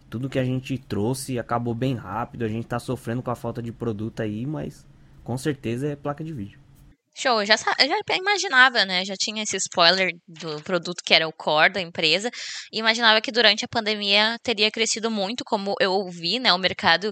Tudo 0.10 0.30
que 0.30 0.40
a 0.40 0.46
gente 0.46 0.78
trouxe 0.78 1.38
acabou 1.38 1.74
bem 1.74 1.96
rápido. 1.96 2.46
A 2.46 2.48
gente 2.48 2.68
tá 2.68 2.80
sofrendo 2.80 3.22
com 3.22 3.32
a 3.32 3.36
falta 3.36 3.62
de 3.62 3.72
produto 3.72 4.22
aí, 4.22 4.46
mas 4.46 4.88
com 5.24 5.38
certeza 5.38 5.88
é 5.88 5.96
placa 5.96 6.24
de 6.24 6.32
vídeo. 6.32 6.60
Show, 7.18 7.42
eu 7.42 7.46
já, 7.46 7.56
eu 7.80 7.88
já 7.88 8.16
imaginava, 8.18 8.86
né? 8.86 9.06
Já 9.06 9.16
tinha 9.18 9.44
esse 9.44 9.56
spoiler 9.58 10.12
do 10.28 10.62
produto 10.64 11.02
que 11.04 11.14
era 11.14 11.28
o 11.28 11.34
core 11.34 11.74
da 11.74 11.82
empresa. 11.82 12.30
E 12.72 12.80
imaginava 12.80 13.22
que 13.22 13.32
durante 13.32 13.64
a 13.64 13.70
pandemia 13.70 14.38
teria 14.44 14.70
crescido 14.70 15.10
muito, 15.10 15.44
como 15.46 15.76
eu 15.80 15.92
ouvi, 15.94 16.40
né? 16.40 16.52
O 16.54 16.58
mercado 16.58 17.12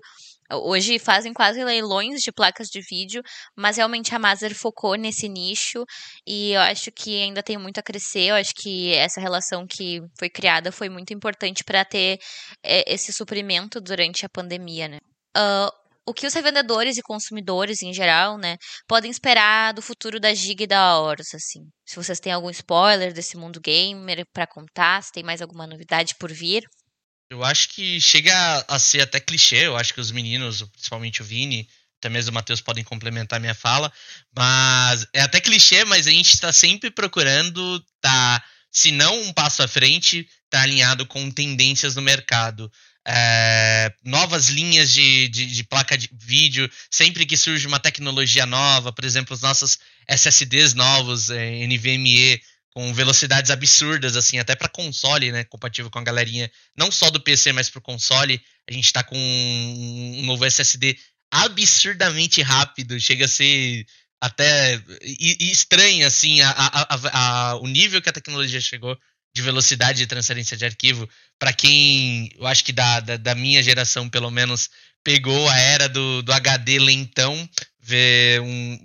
Hoje 0.52 1.00
fazem 1.00 1.34
quase 1.34 1.64
leilões 1.64 2.20
de 2.22 2.32
placas 2.32 2.68
de 2.68 2.82
vídeo, 2.82 3.24
mas 3.56 3.78
realmente 3.78 4.14
a 4.14 4.20
Maser 4.20 4.54
focou 4.54 4.96
nesse 4.96 5.28
nicho 5.28 5.84
e 6.28 6.52
eu 6.52 6.62
acho 6.62 6.92
que 6.92 7.22
ainda 7.22 7.42
tem 7.42 7.58
muito 7.58 7.80
a 7.80 7.84
crescer. 7.84 8.30
Eu 8.30 8.36
acho 8.36 8.52
que 8.56 8.94
essa 8.94 9.20
relação 9.20 9.66
que 9.66 10.02
foi 10.18 10.30
criada 10.30 10.72
foi 10.72 10.90
muito 10.90 11.14
importante 11.14 11.64
para 11.64 11.84
ter 11.86 12.20
é, 12.62 12.94
esse 12.94 13.12
suprimento 13.12 13.80
durante 13.82 14.26
a 14.26 14.30
pandemia, 14.30 14.88
né? 14.88 15.00
Uh, 15.36 15.83
o 16.06 16.14
que 16.14 16.28
os 16.28 16.34
revendedores 16.34 16.98
e 16.98 17.02
consumidores 17.02 17.82
em 17.82 17.94
geral, 17.94 18.38
né, 18.38 18.58
podem 18.88 19.10
esperar 19.10 19.74
do 19.74 19.82
futuro 19.82 20.20
da 20.20 20.34
Giga 20.34 20.64
e 20.64 20.68
da 20.68 21.00
Horus, 21.00 21.34
assim. 21.34 21.62
Se 21.86 21.96
vocês 21.96 22.20
têm 22.20 22.34
algum 22.34 22.50
spoiler 22.50 23.14
desse 23.14 23.38
mundo 23.38 23.62
gamer 23.62 24.26
para 24.34 24.48
contar, 24.48 25.02
se 25.02 25.12
tem 25.12 25.24
mais 25.24 25.42
alguma 25.42 25.66
novidade 25.66 26.16
por 26.20 26.32
vir. 26.32 26.64
Eu 27.30 27.44
acho 27.44 27.70
que 27.70 28.00
chega 28.00 28.34
a 28.68 28.78
ser 28.78 29.02
até 29.02 29.20
clichê, 29.20 29.66
eu 29.68 29.78
acho 29.78 29.94
que 29.94 30.02
os 30.02 30.12
meninos, 30.12 30.62
principalmente 30.64 31.22
o 31.22 31.26
Vini, 31.26 31.68
até 31.98 32.10
mesmo 32.10 32.32
o 32.32 32.34
Matheus 32.34 32.60
podem 32.60 32.84
complementar 32.84 33.40
minha 33.40 33.56
fala, 33.56 33.92
mas 34.36 35.08
é 35.14 35.22
até 35.22 35.40
clichê, 35.40 35.86
mas 35.86 36.06
a 36.06 36.12
gente 36.12 36.34
está 36.34 36.52
sempre 36.52 36.92
procurando 36.92 37.84
tá, 38.02 38.44
se 38.70 38.92
não 38.92 39.22
um 39.22 39.34
passo 39.34 39.64
à 39.64 39.68
frente, 39.68 40.28
tá 40.50 40.62
alinhado 40.62 41.06
com 41.06 41.32
tendências 41.32 41.96
no 41.96 42.02
mercado 42.02 42.70
é, 43.06 43.94
novas 44.04 44.48
linhas 44.48 44.92
de, 44.92 45.28
de, 45.28 45.46
de, 45.48 45.64
placa 45.64 45.98
de 45.98 46.10
vídeo, 46.14 46.70
sempre 46.90 47.26
que 47.26 47.36
surge 47.36 47.68
uma 47.68 47.80
tecnologia 47.80 48.46
nova, 48.46 48.94
por 48.94 49.04
exemplo, 49.04 49.34
os 49.34 49.42
nossos 49.42 49.78
SSDs 50.08 50.74
novos, 50.74 51.30
é, 51.30 51.68
NVMe, 51.68 52.42
com 52.74 52.94
velocidades 52.94 53.52
absurdas, 53.52 54.16
assim, 54.16 54.40
até 54.40 54.56
para 54.56 54.70
console, 54.70 55.32
né, 55.32 55.44
compatível 55.44 55.92
com 55.92 56.00
a 56.00 56.04
galerinha, 56.04 56.50
não 56.76 56.92
só 56.92 57.10
do 57.10 57.20
PC, 57.22 57.52
mas 57.52 57.70
para 57.70 57.80
o 57.80 57.84
console, 57.84 58.42
a 58.68 58.74
gente 58.74 58.86
está 58.86 59.04
com 59.04 59.16
um 59.18 60.26
novo 60.26 60.46
SSD 60.46 60.98
absurdamente 61.32 62.42
rápido, 62.42 63.00
chega 63.00 63.26
a 63.26 63.28
ser 63.28 63.86
até 64.22 64.82
estranho, 65.02 66.08
assim, 66.08 66.40
a, 66.42 66.50
a, 66.52 67.52
a, 67.52 67.56
o 67.58 67.68
nível 67.68 68.02
que 68.02 68.10
a 68.10 68.14
tecnologia 68.14 68.62
chegou 68.62 68.98
de 69.34 69.42
velocidade 69.42 69.98
de 69.98 70.08
transferência 70.08 70.56
de 70.56 70.66
arquivo, 70.66 71.10
para 71.40 71.52
quem, 71.52 72.30
eu 72.38 72.46
acho 72.46 72.64
que 72.64 72.72
da, 72.72 73.00
da, 73.00 73.18
da, 73.18 73.36
minha 73.36 73.64
geração, 73.64 74.08
pelo 74.08 74.30
menos, 74.30 74.70
pegou 75.04 75.50
a 75.50 75.58
era 75.58 75.90
do, 75.90 76.22
do 76.22 76.32
HD 76.32 76.80
lentão, 76.80 77.50
ver 77.82 78.40
um, 78.42 78.80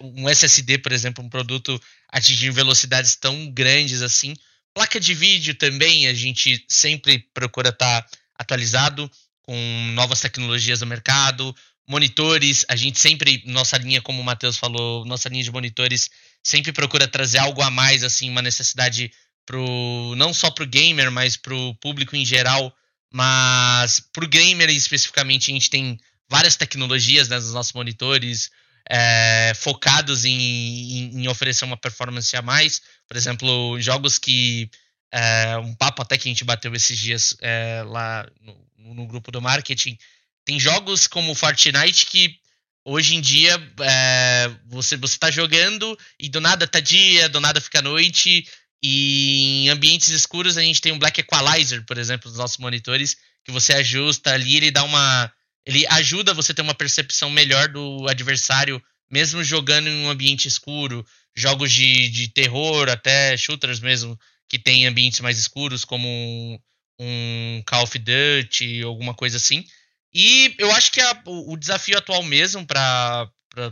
um 0.00 0.28
SSD, 0.28 0.78
por 0.78 0.92
exemplo, 0.92 1.24
um 1.24 1.28
produto 1.28 1.80
atingindo 2.08 2.54
velocidades 2.54 3.16
tão 3.16 3.50
grandes 3.50 4.00
assim. 4.00 4.34
Placa 4.72 5.00
de 5.00 5.12
vídeo 5.12 5.54
também, 5.54 6.06
a 6.06 6.14
gente 6.14 6.64
sempre 6.68 7.18
procura 7.34 7.70
estar 7.70 8.02
tá 8.02 8.08
atualizado 8.38 9.10
com 9.42 9.92
novas 9.94 10.20
tecnologias 10.20 10.80
no 10.80 10.86
mercado. 10.86 11.54
Monitores, 11.88 12.64
a 12.68 12.76
gente 12.76 13.00
sempre, 13.00 13.42
nossa 13.46 13.76
linha, 13.76 14.00
como 14.00 14.22
o 14.22 14.24
Matheus 14.24 14.56
falou, 14.56 15.04
nossa 15.04 15.28
linha 15.28 15.42
de 15.42 15.50
monitores 15.50 16.08
sempre 16.42 16.72
procura 16.72 17.08
trazer 17.08 17.38
algo 17.38 17.60
a 17.60 17.70
mais, 17.70 18.04
assim, 18.04 18.30
uma 18.30 18.40
necessidade 18.40 19.10
pro 19.50 20.14
não 20.16 20.32
só 20.32 20.48
para 20.48 20.62
o 20.62 20.66
gamer, 20.66 21.10
mas 21.10 21.36
para 21.36 21.52
o 21.52 21.74
público 21.74 22.14
em 22.14 22.24
geral. 22.24 22.72
Mas 23.12 23.98
para 23.98 24.24
o 24.24 24.28
gamer 24.28 24.70
especificamente, 24.70 25.50
a 25.50 25.54
gente 25.54 25.68
tem 25.68 25.98
várias 26.28 26.54
tecnologias 26.54 27.28
né, 27.28 27.34
nos 27.34 27.52
nossos 27.52 27.72
monitores 27.72 28.50
é, 28.88 29.52
focados 29.56 30.24
em, 30.24 30.30
em, 30.30 31.22
em, 31.22 31.28
oferecer 31.28 31.64
uma 31.64 31.76
performance 31.76 32.34
a 32.36 32.42
mais. 32.42 32.80
Por 33.08 33.16
exemplo, 33.16 33.80
jogos 33.80 34.18
que. 34.18 34.70
É, 35.12 35.56
um 35.56 35.74
papo 35.74 36.02
até 36.02 36.16
que 36.16 36.28
a 36.28 36.30
gente 36.30 36.44
bateu 36.44 36.72
esses 36.72 36.96
dias 36.96 37.36
é, 37.40 37.82
lá 37.84 38.24
no, 38.40 38.94
no, 38.94 39.06
grupo 39.08 39.32
do 39.32 39.42
marketing. 39.42 39.98
Tem 40.44 40.60
jogos 40.60 41.08
como 41.08 41.34
Fortnite 41.34 42.06
que 42.06 42.36
hoje 42.84 43.16
em 43.16 43.20
dia 43.20 43.60
é, 43.80 44.48
você 44.66 44.96
você 44.96 45.14
está 45.14 45.28
jogando 45.28 45.98
e 46.16 46.28
do 46.28 46.40
nada 46.40 46.64
tá 46.64 46.78
dia, 46.78 47.28
do 47.28 47.40
nada 47.40 47.60
fica 47.60 47.82
noite 47.82 48.46
e 48.82 49.64
em 49.64 49.68
ambientes 49.68 50.08
escuros 50.08 50.56
a 50.56 50.62
gente 50.62 50.80
tem 50.80 50.92
um 50.92 50.98
Black 50.98 51.20
Equalizer, 51.20 51.84
por 51.84 51.98
exemplo, 51.98 52.30
nos 52.30 52.38
nossos 52.38 52.58
monitores, 52.58 53.16
que 53.44 53.52
você 53.52 53.74
ajusta 53.74 54.32
ali, 54.32 54.56
ele 54.56 54.70
dá 54.70 54.84
uma. 54.84 55.32
Ele 55.66 55.86
ajuda 55.88 56.32
você 56.32 56.52
a 56.52 56.54
ter 56.54 56.62
uma 56.62 56.74
percepção 56.74 57.30
melhor 57.30 57.68
do 57.68 58.08
adversário, 58.08 58.82
mesmo 59.10 59.44
jogando 59.44 59.88
em 59.88 60.04
um 60.04 60.10
ambiente 60.10 60.48
escuro. 60.48 61.06
Jogos 61.36 61.72
de, 61.72 62.08
de 62.08 62.28
terror, 62.28 62.88
até 62.88 63.36
shooters 63.36 63.78
mesmo, 63.80 64.18
que 64.48 64.58
tem 64.58 64.86
ambientes 64.86 65.20
mais 65.20 65.38
escuros, 65.38 65.84
como 65.84 66.08
um, 66.08 66.58
um 66.98 67.62
Call 67.66 67.84
of 67.84 67.98
Duty, 67.98 68.82
alguma 68.82 69.14
coisa 69.14 69.36
assim. 69.36 69.64
E 70.12 70.54
eu 70.58 70.70
acho 70.72 70.90
que 70.90 71.00
a, 71.00 71.22
o, 71.26 71.52
o 71.52 71.56
desafio 71.56 71.98
atual 71.98 72.22
mesmo 72.22 72.66
para 72.66 73.30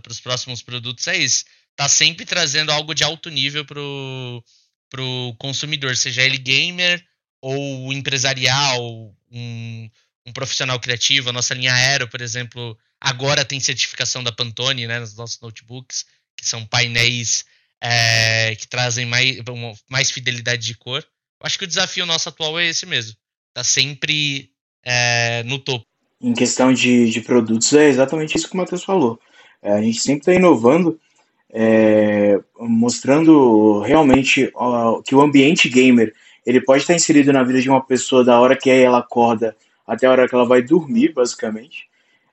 os 0.08 0.20
próximos 0.20 0.62
produtos 0.62 1.06
é 1.08 1.16
esse. 1.16 1.44
Tá 1.74 1.88
sempre 1.88 2.24
trazendo 2.24 2.70
algo 2.70 2.94
de 2.94 3.02
alto 3.02 3.28
nível 3.30 3.64
pro, 3.64 4.44
para 4.90 5.02
o 5.02 5.34
consumidor, 5.38 5.96
seja 5.96 6.22
ele 6.22 6.38
gamer 6.38 7.04
ou 7.40 7.92
empresarial, 7.92 9.14
um, 9.30 9.90
um, 10.26 10.32
profissional 10.32 10.78
criativo. 10.80 11.30
A 11.30 11.32
nossa 11.32 11.54
linha 11.54 11.72
Aero, 11.74 12.08
por 12.08 12.20
exemplo, 12.20 12.76
agora 13.00 13.44
tem 13.44 13.60
certificação 13.60 14.22
da 14.22 14.32
Pantone 14.32 14.86
né, 14.86 14.98
nos 14.98 15.14
nossos 15.16 15.40
notebooks, 15.40 16.04
que 16.36 16.46
são 16.46 16.64
painéis 16.66 17.44
é, 17.80 18.56
que 18.56 18.66
trazem 18.66 19.06
mais, 19.06 19.38
mais 19.88 20.10
fidelidade 20.10 20.66
de 20.66 20.74
cor. 20.74 21.04
Eu 21.40 21.46
acho 21.46 21.58
que 21.58 21.64
o 21.64 21.68
desafio 21.68 22.06
nosso 22.06 22.28
atual 22.28 22.58
é 22.58 22.66
esse 22.66 22.86
mesmo. 22.86 23.16
Tá 23.54 23.62
sempre 23.62 24.50
é, 24.84 25.42
no 25.44 25.58
topo. 25.58 25.86
Em 26.20 26.34
questão 26.34 26.72
de, 26.72 27.10
de 27.10 27.20
produtos, 27.20 27.72
é 27.72 27.88
exatamente 27.88 28.36
isso 28.36 28.48
que 28.48 28.54
o 28.54 28.56
Matheus 28.56 28.82
falou. 28.82 29.20
É, 29.62 29.72
a 29.72 29.82
gente 29.82 30.00
sempre 30.00 30.20
está 30.20 30.34
inovando 30.34 31.00
é, 31.52 32.38
mostrando 32.58 33.80
realmente 33.80 34.50
ó, 34.54 35.00
que 35.02 35.14
o 35.14 35.20
ambiente 35.20 35.68
gamer 35.68 36.12
ele 36.44 36.60
pode 36.60 36.82
estar 36.82 36.94
inserido 36.94 37.32
na 37.32 37.42
vida 37.42 37.60
de 37.60 37.68
uma 37.68 37.82
pessoa 37.82 38.24
da 38.24 38.40
hora 38.40 38.56
que 38.56 38.70
ela 38.70 38.98
acorda 38.98 39.56
até 39.86 40.06
a 40.06 40.10
hora 40.10 40.28
que 40.28 40.34
ela 40.34 40.46
vai 40.46 40.62
dormir, 40.62 41.12
basicamente. 41.12 41.88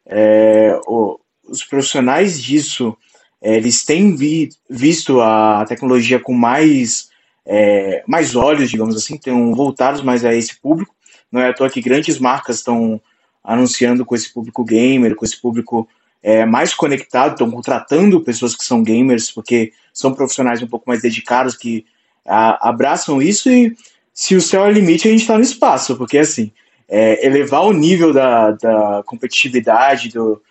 É, 0.05 0.79
ó, 0.87 1.17
os 1.47 1.63
profissionais 1.63 2.41
disso 2.41 2.95
é, 3.41 3.57
eles 3.57 3.83
têm 3.83 4.15
vi, 4.15 4.49
visto 4.69 5.21
a 5.21 5.65
tecnologia 5.67 6.19
com 6.19 6.33
mais 6.33 7.09
é, 7.45 8.03
mais 8.07 8.35
olhos, 8.35 8.71
digamos 8.71 8.95
assim, 8.95 9.15
estão 9.15 9.53
voltados 9.53 10.01
mais 10.01 10.25
a 10.25 10.33
esse 10.33 10.59
público. 10.59 10.95
Não 11.31 11.41
é 11.41 11.49
à 11.49 11.53
toa 11.53 11.69
que 11.69 11.81
grandes 11.81 12.17
marcas 12.17 12.57
estão 12.57 12.99
anunciando 13.43 14.03
com 14.03 14.15
esse 14.15 14.33
público 14.33 14.63
gamer, 14.63 15.15
com 15.15 15.23
esse 15.23 15.39
público 15.39 15.87
é, 16.25 16.43
mais 16.43 16.73
conectado, 16.73 17.33
estão 17.33 17.51
contratando 17.51 18.19
pessoas 18.19 18.55
que 18.55 18.65
são 18.65 18.81
gamers, 18.81 19.29
porque 19.29 19.71
são 19.93 20.11
profissionais 20.11 20.59
um 20.59 20.67
pouco 20.67 20.89
mais 20.89 21.03
dedicados, 21.03 21.55
que 21.55 21.85
a, 22.25 22.67
abraçam 22.67 23.21
isso 23.21 23.47
e 23.47 23.77
se 24.11 24.35
o 24.35 24.41
céu 24.41 24.65
é 24.65 24.69
o 24.69 24.71
limite, 24.71 25.07
a 25.07 25.11
gente 25.11 25.21
está 25.21 25.37
no 25.37 25.43
espaço, 25.43 25.95
porque 25.95 26.17
assim, 26.17 26.51
é, 26.89 27.23
elevar 27.23 27.61
o 27.61 27.71
nível 27.71 28.11
da, 28.11 28.51
da 28.53 29.03
competitividade, 29.05 30.09
do, 30.09 30.41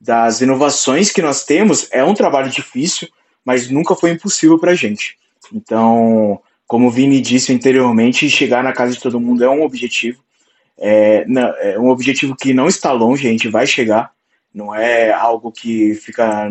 das 0.00 0.40
inovações 0.40 1.10
que 1.10 1.20
nós 1.20 1.44
temos 1.44 1.88
é 1.90 2.04
um 2.04 2.14
trabalho 2.14 2.48
difícil, 2.48 3.08
mas 3.44 3.68
nunca 3.68 3.96
foi 3.96 4.12
impossível 4.12 4.56
para 4.56 4.70
a 4.70 4.76
gente. 4.76 5.18
Então, 5.52 6.40
como 6.64 6.86
o 6.86 6.90
Vini 6.92 7.20
disse 7.20 7.52
anteriormente, 7.52 8.30
chegar 8.30 8.62
na 8.62 8.72
casa 8.72 8.92
de 8.92 9.00
todo 9.00 9.18
mundo 9.18 9.42
é 9.42 9.50
um 9.50 9.64
objetivo. 9.64 10.22
É, 10.78 11.24
não, 11.26 11.48
é 11.58 11.76
um 11.76 11.88
objetivo 11.88 12.36
que 12.36 12.54
não 12.54 12.68
está 12.68 12.92
longe, 12.92 13.26
a 13.26 13.30
gente 13.32 13.48
vai 13.48 13.66
chegar. 13.66 14.14
Não 14.54 14.74
é 14.74 15.12
algo 15.12 15.50
que 15.50 15.94
fica 15.94 16.48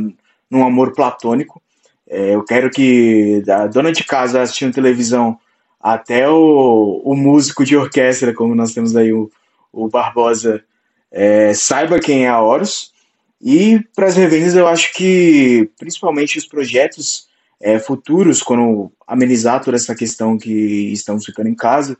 num 0.49 0.65
amor 0.65 0.93
platônico. 0.93 1.61
É, 2.07 2.35
eu 2.35 2.43
quero 2.43 2.69
que 2.69 3.41
a 3.49 3.65
dona 3.67 3.91
de 3.91 4.03
casa 4.03 4.41
assistindo 4.41 4.73
televisão 4.73 5.39
até 5.79 6.29
o, 6.29 7.01
o 7.03 7.15
músico 7.15 7.65
de 7.65 7.75
orquestra, 7.75 8.33
como 8.33 8.53
nós 8.53 8.73
temos 8.73 8.95
aí 8.95 9.11
o, 9.13 9.31
o 9.71 9.87
Barbosa, 9.89 10.63
é, 11.11 11.53
saiba 11.53 11.99
quem 11.99 12.25
é 12.25 12.29
a 12.29 12.41
Horus. 12.41 12.93
E 13.41 13.79
para 13.95 14.07
as 14.07 14.15
revendas, 14.15 14.55
eu 14.55 14.67
acho 14.67 14.93
que 14.93 15.69
principalmente 15.77 16.37
os 16.37 16.45
projetos 16.45 17.27
é, 17.61 17.79
futuros, 17.79 18.41
quando 18.43 18.91
amenizar 19.07 19.63
toda 19.63 19.77
essa 19.77 19.95
questão 19.95 20.37
que 20.37 20.51
estamos 20.93 21.25
ficando 21.25 21.49
em 21.49 21.55
casa, 21.55 21.97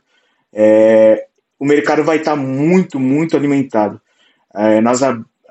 é, 0.52 1.26
o 1.58 1.64
mercado 1.64 2.04
vai 2.04 2.18
estar 2.18 2.32
tá 2.32 2.36
muito, 2.36 2.98
muito 2.98 3.36
alimentado. 3.36 4.00
É, 4.54 4.80
nós 4.80 5.00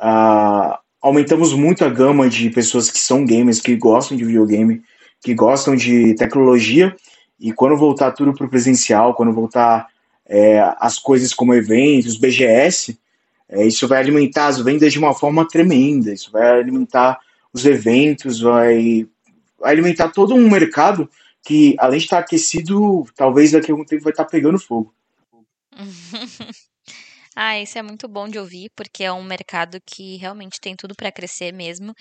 a, 0.06 0.82
aumentamos 1.02 1.54
muito 1.54 1.86
a 1.86 1.90
gama 1.90 2.30
de 2.30 2.50
pessoas 2.50 2.92
que 2.92 3.00
são 3.00 3.26
gamers, 3.26 3.62
que 3.62 3.74
gostam 3.78 4.18
de 4.18 4.26
videogame, 4.26 4.84
que 5.22 5.34
gostam 5.34 5.78
de 5.78 6.14
tecnologia, 6.16 6.94
e 7.40 7.54
quando 7.54 7.78
voltar 7.78 8.12
tudo 8.12 8.34
para 8.34 8.46
o 8.46 8.50
presencial, 8.50 9.14
quando 9.14 9.32
voltar 9.32 9.88
é, 10.26 10.60
as 10.78 11.00
coisas 11.00 11.34
como 11.34 11.54
eventos, 11.54 12.18
BGS, 12.18 13.00
é, 13.48 13.66
isso 13.66 13.88
vai 13.88 14.00
alimentar 14.00 14.48
as 14.48 14.60
vendas 14.60 14.92
de 14.92 15.00
uma 15.00 15.14
forma 15.14 15.48
tremenda. 15.48 16.14
Isso 16.14 16.30
vai 16.32 16.60
alimentar 16.60 17.20
os 17.54 17.66
eventos, 17.66 18.42
vai 18.42 19.08
alimentar 19.62 20.10
todo 20.10 20.36
um 20.36 20.50
mercado 20.50 21.10
que, 21.42 21.76
além 21.80 22.00
de 22.00 22.06
estar 22.06 22.20
aquecido, 22.20 23.06
talvez 23.16 23.52
daqui 23.52 23.72
a 23.72 23.74
algum 23.74 23.86
tempo 23.86 24.04
vai 24.04 24.12
estar 24.12 24.26
pegando 24.26 24.60
fogo. 24.60 24.94
Ah, 27.36 27.60
isso 27.60 27.80
é 27.80 27.82
muito 27.82 28.08
bom 28.08 28.28
de 28.28 28.38
ouvir, 28.38 28.70
porque 28.76 29.04
é 29.04 29.12
um 29.12 29.24
mercado 29.24 29.80
que 29.86 30.18
realmente 30.18 30.60
tem 30.62 30.76
tudo 30.76 30.94
para 30.96 31.12
crescer 31.12 31.52
mesmo. 31.52 31.92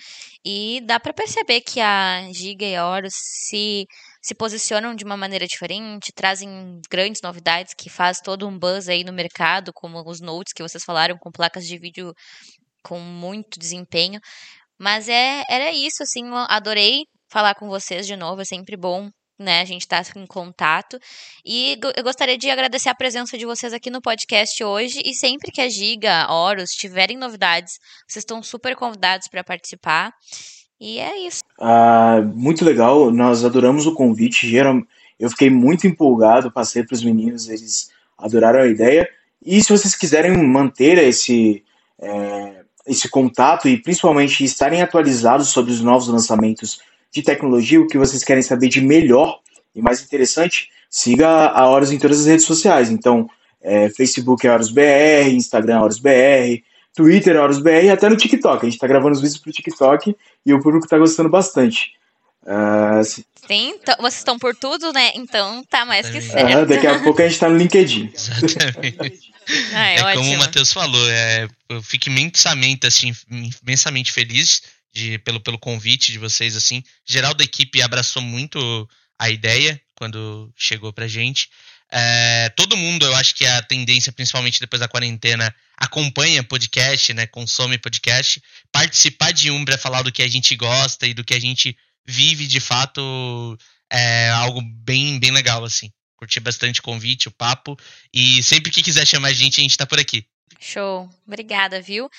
E 0.45 0.79
dá 0.85 0.99
para 0.99 1.11
perceber 1.11 1.61
que 1.61 1.79
a 1.81 2.31
Giga 2.31 2.65
e 2.65 2.75
a 2.75 2.87
Horus 2.87 3.13
se 3.15 3.85
se 4.21 4.35
posicionam 4.35 4.95
de 4.95 5.03
uma 5.03 5.17
maneira 5.17 5.45
diferente, 5.47 6.13
trazem 6.15 6.79
grandes 6.89 7.21
novidades 7.21 7.73
que 7.73 7.89
faz 7.89 8.21
todo 8.21 8.47
um 8.47 8.57
buzz 8.57 8.87
aí 8.87 9.03
no 9.03 9.11
mercado, 9.11 9.73
como 9.73 10.01
os 10.09 10.21
notes 10.21 10.53
que 10.53 10.63
vocês 10.63 10.83
falaram 10.83 11.17
com 11.17 11.31
placas 11.31 11.65
de 11.65 11.77
vídeo 11.77 12.13
com 12.83 12.99
muito 12.99 13.59
desempenho. 13.59 14.19
Mas 14.79 15.09
é 15.09 15.43
era 15.49 15.71
isso, 15.73 16.03
assim, 16.03 16.23
adorei 16.49 17.05
falar 17.31 17.55
com 17.55 17.67
vocês 17.69 18.07
de 18.07 18.15
novo, 18.17 18.41
é 18.41 18.45
sempre 18.45 18.77
bom 18.77 19.09
né? 19.43 19.61
A 19.61 19.65
gente 19.65 19.81
está 19.81 20.01
em 20.15 20.25
contato. 20.25 20.97
E 21.45 21.77
eu 21.95 22.03
gostaria 22.03 22.37
de 22.37 22.49
agradecer 22.49 22.89
a 22.89 22.95
presença 22.95 23.37
de 23.37 23.45
vocês 23.45 23.73
aqui 23.73 23.89
no 23.89 24.01
podcast 24.01 24.63
hoje. 24.63 25.01
E 25.05 25.13
sempre 25.13 25.51
que 25.51 25.61
a 25.61 25.69
Giga, 25.69 26.31
Horus, 26.31 26.71
tiverem 26.71 27.17
novidades, 27.17 27.73
vocês 28.07 28.21
estão 28.21 28.41
super 28.41 28.75
convidados 28.75 29.27
para 29.27 29.43
participar. 29.43 30.13
E 30.79 30.99
é 30.99 31.27
isso. 31.27 31.43
Ah, 31.59 32.21
muito 32.33 32.65
legal, 32.65 33.11
nós 33.11 33.45
adoramos 33.45 33.85
o 33.85 33.93
convite. 33.93 34.53
Eu 35.19 35.29
fiquei 35.29 35.49
muito 35.49 35.85
empolgado, 35.85 36.51
passei 36.51 36.83
para 36.83 36.95
os 36.95 37.03
meninos, 37.03 37.47
eles 37.47 37.89
adoraram 38.17 38.61
a 38.61 38.67
ideia. 38.67 39.07
E 39.45 39.61
se 39.61 39.69
vocês 39.69 39.95
quiserem 39.95 40.35
manter 40.37 40.97
esse, 40.97 41.63
é, 42.01 42.63
esse 42.87 43.09
contato 43.09 43.67
e 43.67 43.81
principalmente 43.81 44.43
estarem 44.43 44.81
atualizados 44.81 45.49
sobre 45.49 45.71
os 45.71 45.81
novos 45.81 46.07
lançamentos 46.07 46.79
de 47.13 47.21
tecnologia, 47.21 47.79
o 47.79 47.87
que 47.87 47.97
vocês 47.97 48.23
querem 48.23 48.41
saber 48.41 48.69
de 48.69 48.81
melhor 48.81 49.39
e 49.75 49.81
mais 49.81 50.01
interessante, 50.01 50.69
siga 50.89 51.27
a 51.27 51.69
Horus 51.69 51.91
em 51.91 51.99
todas 51.99 52.19
as 52.21 52.25
redes 52.25 52.45
sociais. 52.45 52.89
Então, 52.89 53.29
é, 53.61 53.89
Facebook 53.89 54.45
é 54.45 54.51
HorusBR, 54.51 55.31
Instagram 55.31 55.75
é 55.75 55.81
HorusBR, 55.81 56.63
Twitter, 56.95 57.41
HorusBR 57.41 57.85
e 57.85 57.89
até 57.89 58.09
no 58.09 58.17
TikTok. 58.17 58.65
A 58.65 58.69
gente 58.69 58.79
tá 58.79 58.87
gravando 58.87 59.15
os 59.15 59.21
vídeos 59.21 59.39
pro 59.39 59.51
TikTok 59.51 60.15
e 60.45 60.53
o 60.53 60.61
público 60.61 60.87
tá 60.87 60.97
gostando 60.97 61.29
bastante. 61.29 61.91
Uh, 62.43 63.03
se... 63.03 63.25
Sim, 63.47 63.75
vocês 63.99 64.17
estão 64.17 64.37
por 64.37 64.55
tudo, 64.55 64.91
né? 64.91 65.11
Então 65.15 65.63
tá 65.69 65.85
mais 65.85 66.09
que 66.09 66.21
certo. 66.21 66.63
Uh, 66.63 66.65
daqui 66.65 66.87
a 66.87 66.99
pouco 66.99 67.21
a 67.21 67.27
gente 67.27 67.39
tá 67.39 67.47
no 67.47 67.57
LinkedIn. 67.57 68.11
Exatamente. 68.13 69.31
ah, 69.73 69.87
é, 69.87 69.95
é 69.95 70.15
como 70.15 70.33
o 70.33 70.37
Matheus 70.37 70.73
falou, 70.73 71.09
é, 71.09 71.47
eu 71.69 71.81
fico 71.81 72.09
imensamente, 72.09 72.85
assim, 72.85 73.13
imensamente 73.63 74.11
feliz 74.11 74.61
de, 74.93 75.17
pelo, 75.19 75.39
pelo 75.39 75.57
convite 75.57 76.11
de 76.11 76.19
vocês, 76.19 76.55
assim. 76.55 76.83
Geral 77.05 77.33
da 77.33 77.43
equipe 77.43 77.81
abraçou 77.81 78.21
muito 78.21 78.87
a 79.17 79.29
ideia 79.29 79.81
quando 79.95 80.51
chegou 80.55 80.93
pra 80.93 81.07
gente. 81.07 81.49
É, 81.91 82.49
todo 82.55 82.77
mundo, 82.77 83.05
eu 83.05 83.15
acho 83.15 83.35
que 83.35 83.45
a 83.45 83.61
tendência, 83.61 84.11
principalmente 84.11 84.59
depois 84.59 84.79
da 84.79 84.87
quarentena, 84.87 85.53
acompanha 85.77 86.43
podcast, 86.43 87.13
né? 87.13 87.27
Consome 87.27 87.77
podcast. 87.77 88.41
Participar 88.71 89.31
de 89.31 89.51
Umbra, 89.51 89.77
falar 89.77 90.01
do 90.01 90.11
que 90.11 90.23
a 90.23 90.27
gente 90.27 90.55
gosta 90.55 91.05
e 91.05 91.13
do 91.13 91.23
que 91.23 91.33
a 91.33 91.39
gente 91.39 91.77
vive 92.05 92.47
de 92.47 92.59
fato 92.59 93.57
é 93.91 94.29
algo 94.29 94.61
bem, 94.61 95.19
bem 95.19 95.31
legal, 95.31 95.63
assim. 95.63 95.91
Curti 96.17 96.39
bastante 96.39 96.79
o 96.79 96.83
convite, 96.83 97.27
o 97.27 97.31
papo. 97.31 97.77
E 98.11 98.41
sempre 98.41 98.71
que 98.71 98.81
quiser 98.81 99.05
chamar 99.05 99.29
a 99.29 99.33
gente, 99.33 99.59
a 99.59 99.63
gente 99.63 99.77
tá 99.77 99.85
por 99.85 99.99
aqui. 99.99 100.25
Show. 100.59 101.09
Obrigada, 101.27 101.81
viu? 101.81 102.09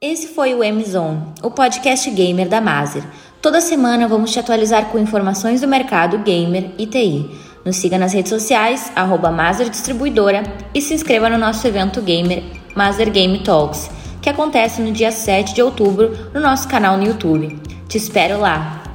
Esse 0.00 0.28
foi 0.28 0.54
o 0.54 0.62
M-Zone, 0.62 1.20
o 1.42 1.50
podcast 1.50 2.08
gamer 2.12 2.48
da 2.48 2.60
Mazer. 2.60 3.02
Toda 3.42 3.60
semana 3.60 4.06
vamos 4.06 4.30
te 4.30 4.38
atualizar 4.38 4.90
com 4.90 4.98
informações 5.00 5.60
do 5.60 5.66
mercado 5.66 6.18
gamer 6.18 6.70
e 6.78 6.86
TI. 6.86 7.28
Nos 7.64 7.78
siga 7.78 7.98
nas 7.98 8.12
redes 8.12 8.30
sociais, 8.30 8.92
arroba 8.94 9.32
Mazer 9.32 9.68
Distribuidora 9.68 10.44
e 10.72 10.80
se 10.80 10.94
inscreva 10.94 11.28
no 11.28 11.36
nosso 11.36 11.66
evento 11.66 12.00
gamer 12.00 12.44
Mazer 12.76 13.10
Game 13.10 13.40
Talks, 13.42 13.90
que 14.22 14.30
acontece 14.30 14.80
no 14.80 14.92
dia 14.92 15.10
7 15.10 15.52
de 15.52 15.62
outubro 15.62 16.30
no 16.32 16.40
nosso 16.40 16.68
canal 16.68 16.96
no 16.96 17.04
YouTube. 17.04 17.58
Te 17.88 17.98
espero 17.98 18.38
lá! 18.38 18.87